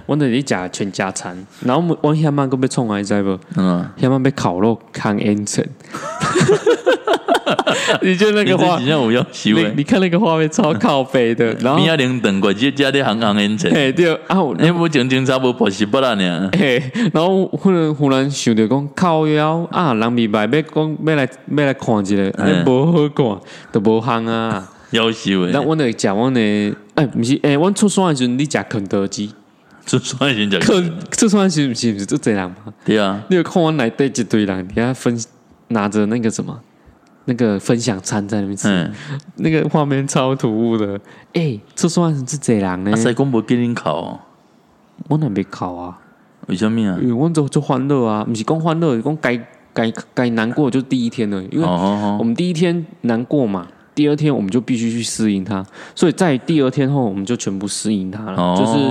[0.06, 3.40] 我那里食全家餐，然后我我下晚个要创啊，知无？
[3.56, 5.68] 嗯，下晚要烤肉抗烟尘。
[8.02, 8.86] 你就那个画，你
[9.76, 16.50] 你看那个画面超靠北的， 然后米亚林等过去加的行行烟尘，哎对啊，你不警警察不破西不啦呢？
[16.54, 16.82] 哎，
[17.14, 23.26] 然后忽然忽然想到讲靠腰啊，人明白要讲要来要来看一下，哎，不好看
[23.72, 25.52] 都不行啊，要死喂！
[25.52, 29.34] 那我那讲我呢哎不是哎，我出山的时候你讲肯德基，
[29.86, 32.74] 出山时讲肯出山时不是不是就这样吗？
[32.86, 35.18] 对啊，你有看我来对一堆人，你看分
[35.70, 36.60] 拿着那个什么？
[37.30, 38.92] 那个分享餐在那边吃，
[39.36, 41.00] 那个画面超突兀的。
[41.34, 42.98] 哎，这算是这人呢？
[42.98, 44.20] 谁公婆给你考？
[45.08, 46.00] 我那没考啊？
[46.48, 46.98] 为什么啊？
[47.00, 49.40] 因为我做做欢乐啊，不是讲欢乐，讲该
[49.72, 51.66] 该该难过就第一天了，因为
[52.18, 53.68] 我们第一天难过嘛。
[54.00, 55.62] 第二天我们就必须去适应它，
[55.94, 58.88] 所以在第二天后我们就全部适应它了，就是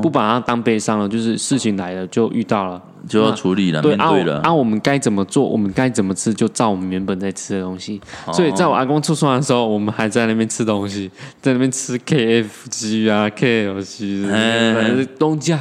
[0.00, 4.38] 不把它当悲伤了，就是事情来了就遇到了就要处理了，面对了。
[4.44, 5.44] 啊，我们该怎么做？
[5.44, 6.32] 我们该怎么吃？
[6.32, 8.00] 就照我们原本在吃的东西。
[8.32, 11.10] 所以在我阿公出生的时候，我们还在那边吃东西，
[11.40, 15.58] 在那边吃 KFC 啊、KFC 的东家。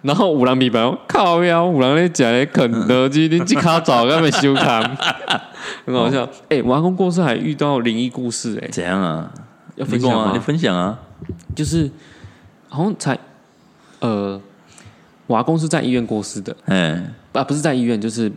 [0.00, 4.80] 然后五郎米白靠呀，五郎在讲肯德基， 你即刻早干没收看，
[5.92, 6.28] 很好笑。
[6.48, 9.32] 哎，我阿公过世还遇到灵异故事，哎，怎样啊？
[9.76, 10.30] 要分享吗？
[10.32, 10.98] 你分享啊？
[11.54, 11.90] 就是
[12.68, 13.18] 好像才
[14.00, 14.40] 呃，
[15.26, 18.30] 我阿公是在医院过世的，哎，啊，不是在医院，就是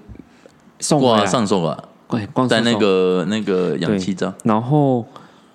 [0.80, 4.34] 送挂上送啊，对，光在那个那个氧气罩。
[4.44, 5.08] 然后我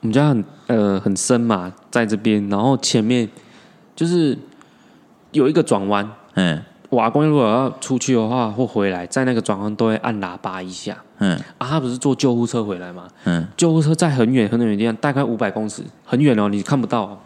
[0.03, 3.29] 们家很呃很深嘛，在这边，然后前面
[3.95, 4.39] 就是。
[5.33, 13.09] 有一个转弯，嗯，瓦工如果要出去的话或回来，在那个转弯都会按喇叭一下，嗯，啊，他不是坐救护车回来吗？
[13.25, 17.21] 嗯，救护车在很远很远的地方，大概五百公尺，很远哦，你看不到。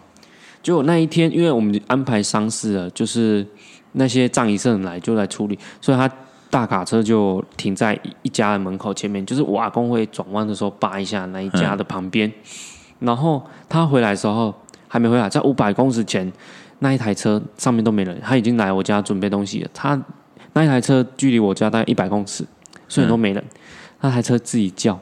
[0.62, 3.46] 结果那一天，因为我们安排丧事了，就是
[3.92, 6.10] 那些葬仪社来就来处理，所以他
[6.48, 12.32] 大卡车就停在一家的门口前面，就是瓦工会转弯的时候扒一下那一家的旁边，
[13.00, 14.54] 然后他回来的时候
[14.88, 16.32] 还没回来，在五百公尺前。
[16.80, 19.70] 那一台车上面都没人，他已经来我家准备东西了。
[19.72, 20.00] 他
[20.54, 22.44] 那一台车距离我家大概一百公尺，
[22.88, 23.44] 所以都没人。
[24.00, 24.98] 那台车自己叫，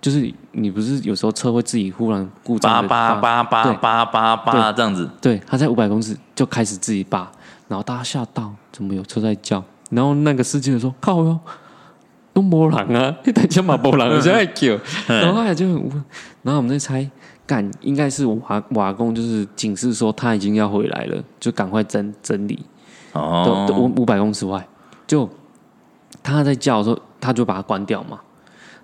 [0.00, 5.08] 就是你不是有时候车会自己忽然故障，叭叭叭叭叭叭这样子。
[5.20, 7.32] 对，他在五百公尺就开始自己叭，
[7.68, 9.64] 然后大家吓到，怎么有车在叫？
[9.90, 11.40] 然后那个司机就说：“靠哟，
[12.32, 15.66] 都没人啊，一台车嘛没人，现在叫。”然后后来就，
[16.42, 17.10] 然后我们在猜。
[17.46, 22.64] 干应该是瓦瓦工，就是警示说他已经要回来了，就赶快整整理。
[23.12, 24.66] 哦，都五五百公尺外，
[25.06, 25.28] 就
[26.22, 28.18] 他在叫的时候，他就把它关掉嘛。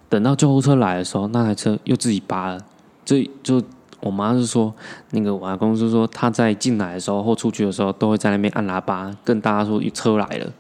[0.09, 2.61] 等到救护车来的时候，那台车又自己拔了。
[3.05, 3.61] 就就
[4.01, 4.73] 我妈是说，
[5.11, 10.53] 那个瓦工是说他在进来的时候或出去的时候，都会在那边按喇叭跟大家说车来了。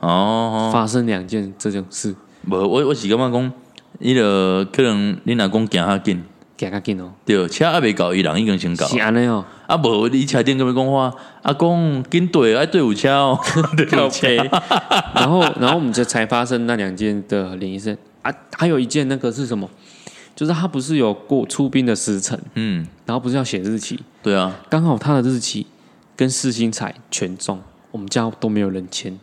[0.00, 2.14] 哦，发生两件这种事。
[2.46, 3.52] 无，我我是感觉讲，
[4.00, 6.22] 伊个可能你老公行较紧。
[6.58, 8.86] 行较紧哦，对，车还未到，伊人已经先到。
[8.88, 13.38] 是安尼哦，啊无，你车店跟咪讲话，阿公紧队，爱队伍车哦，
[13.76, 14.26] 对有车。
[15.14, 19.70] 然后，然后我们就才发生那两件的灵异事啊，还有一件那个是什么？
[20.34, 25.66] 就是他不是有过出兵的时辰，嗯，然后不是要写日期，对啊，刚好他的日期
[26.16, 27.60] 跟四星彩全中，
[27.92, 29.18] 我们家都没有人签。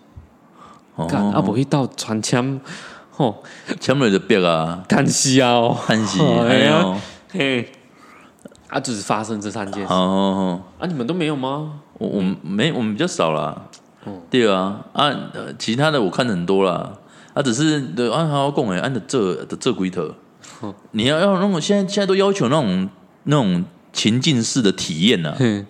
[0.95, 2.61] 哦，啊，不会到传签，
[3.11, 3.43] 吼，
[3.79, 6.95] 签了就别啊，叹息啊，叹息， 哎呀。
[7.37, 7.69] 嘿，
[8.69, 9.91] 啊，只是发生这三件事。
[9.91, 11.81] 哦，啊，你们都没有吗？
[11.97, 13.67] 我我们没，我们比较少啦。
[14.05, 15.11] 哦，对啊，啊，
[15.59, 16.93] 其他的我看很多啦。
[17.33, 20.15] 啊，只是的，按好好讲诶，按的这的这规则。
[20.91, 22.89] 你要要那种现在现在都要求那种
[23.23, 25.35] 那种情境式的体验呐。
[25.39, 25.65] 嗯，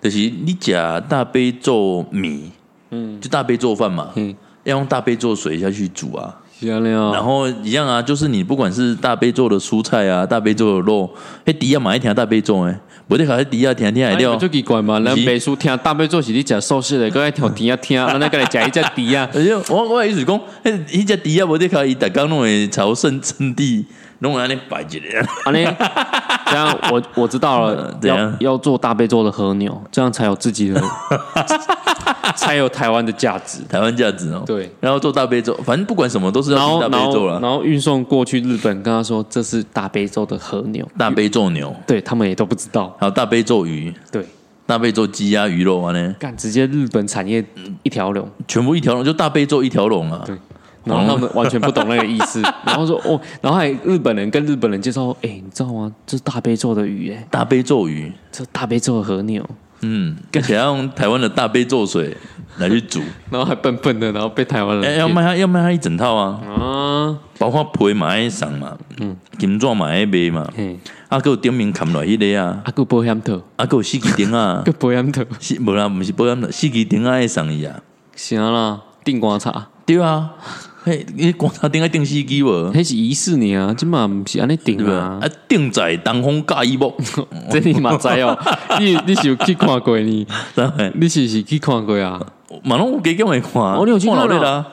[0.00, 2.52] 就是你假大杯做米，
[2.90, 6.40] 嗯，就大杯做饭嘛，嗯，要用大杯做水下去煮啊。
[6.60, 11.08] 然后一样啊，就是你不管是大杯做的蔬菜啊，大杯做的肉，
[11.44, 12.76] 迄，底下买一条大杯做诶，
[13.08, 14.36] 无得卡喺底下听听还了。
[14.36, 19.28] 就奇怪嘛，人背书听大杯做是你食寿司的，搁爱听底下听， 那个来食一只底下。
[19.70, 23.84] 我我意思讲，迄一只底下无得考伊大刚弄诶朝圣圣地
[24.20, 25.76] 弄完你摆起来，啊呢，
[26.46, 30.82] 这样我我知道了， 要要做大悲咒的和牛，这样才有自己的，
[32.34, 33.60] 才有台湾的价值。
[33.68, 34.42] 台湾价值哦。
[34.44, 37.38] 对，然后做大悲咒，反正不管什么都是要听大悲咒了。
[37.40, 42.94] 然后运送过去日本，跟他说这是大悲咒的和牛，大悲咒牛，对他们也都不知道。
[42.98, 44.24] 还有大悲咒鱼，对，
[44.66, 47.44] 大悲咒鸡鸭鱼肉啊呢，干直接日本产业
[47.84, 48.28] 一条龙。
[48.48, 50.22] 全部一条龙，就大悲咒一条龙啊。
[50.26, 50.36] 对
[50.88, 55.92] 然后他们完全不懂那个意思， 然后说哦，然后还日本人跟日本人介绍，哎，你知道吗？
[56.06, 59.44] 这是大悲咒的鱼，哎，大悲咒鱼，这大悲咒的和牛，
[59.82, 62.16] 嗯，而且要用台湾的大悲咒水
[62.58, 65.14] 来去煮， 然后还笨笨的，然后被台湾人哎，要骗。
[65.14, 70.76] 卖他，要卖他一整套啊，啊，包括皮嘛爱上嘛，嗯，金钻嘛爱卖嘛，嘿，
[71.08, 74.62] 啊，还有顶面砍落迄个啊，啊有保险套，啊，还有四季顶啊。
[74.66, 77.80] 个，保险套，是无啦，不是保险套，四季顶啊爱上伊啊，
[78.16, 80.32] 行啦，定观察，对啊，
[80.88, 82.48] 嘿，你广场顶个电视机无？
[82.72, 84.82] 迄是仪式年啊，今嘛不是安尼定？
[84.86, 86.94] 啊啊，， 定在东风驾衣木，
[87.52, 88.34] 这你嘛知哦，
[88.80, 92.18] 你你是有去看过你，当然，你是不是去看过啊？
[92.64, 94.64] 马龙有加减会看，哦你有去看啊老累啦。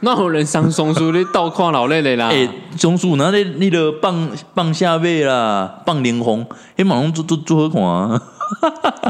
[0.00, 8.22] 那有人上松树你倒看老累累啦，诶，松树那咧，你个放放下尾啦，放莲红，迄马龙做做做好看啊。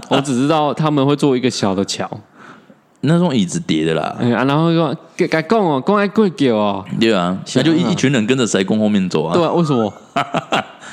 [0.08, 2.08] 我只知道他们会做一个小的桥，
[3.06, 9.92] 那种椅子叠的啦，哎啊，然后说该该讲哦，讲爱贵叫哦，对啊，那就一一群人跟着塞公后面走啊，对啊，为什么？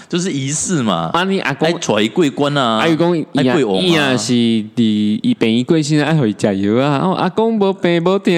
[0.10, 8.34] 就是仪式嘛，啊，你阿公爱揣桂冠啊，阿姨讲伊啊爱跪王伊啊啊，是伫伊病伊过身爱互伊食药啊，哦阿公无病无疼，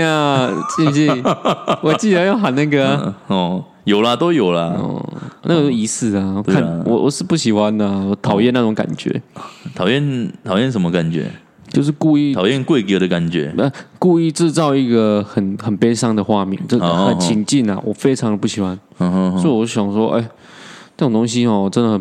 [0.78, 1.10] 是不是？
[1.82, 3.16] 我记得要喊那个啊。
[3.28, 5.04] 哦，有啦，都有啦，哦，
[5.46, 9.20] 那个仪式啊，我看我我是不喜欢的啊，我讨厌那种感觉，
[9.74, 11.26] 讨厌讨厌什么感觉？
[11.74, 13.54] 就是故意讨厌贵哥的感觉。
[13.58, 13.70] 呃
[14.00, 20.22] 故意制造一个很很悲伤的画面，这个很情境啊，我非常的不喜欢，嗯哼哼所以我想说，哎，
[20.96, 22.00] 这种东西哦，真的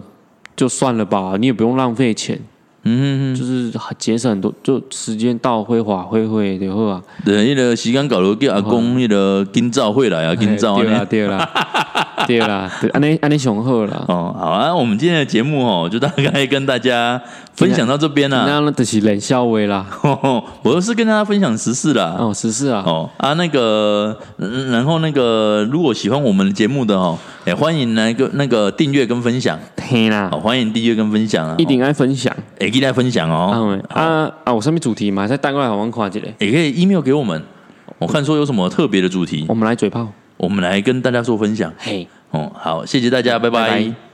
[0.55, 2.39] 就算了吧，你也不用浪费钱。
[2.85, 7.03] 嗯哼就是节省很多，就时间到挥霍挥霍的好啊。
[7.19, 11.05] 哼，对，迄个时间到了，叫阿公迄个今早会来啊，今早对啦。
[11.05, 11.51] 对啦
[12.25, 14.05] 对啦，对，安尼安尼雄厚啦。
[14.07, 17.21] 哦，好啊，我们今天的节目哦，就大概跟大家
[17.55, 18.45] 分享到这边啦。
[18.47, 19.85] 那就是冷笑话啦。
[20.63, 22.15] 我是跟大家分享时事啦。
[22.19, 32.35] 哦，十四啊，哦啊，那个，嗯然后那个，如果喜欢我们的节目的哦，也欢迎来个那个订阅跟分享，嘿啦好，，欢迎订阅跟分享啊，一定爱分享。
[32.61, 34.55] 也记得分享啊哦，喂啊啊！
[34.55, 36.21] 我上面主题嘛，再带过来好玩夸一下。
[36.39, 37.43] 也可以 email 给我们，
[37.99, 40.09] 我看说有什么特别的主题，我们来嘴炮。
[40.37, 41.73] 我们来跟大家做分享。
[41.79, 44.12] 嘿，哦，好，谢谢大家，拜拜拜拜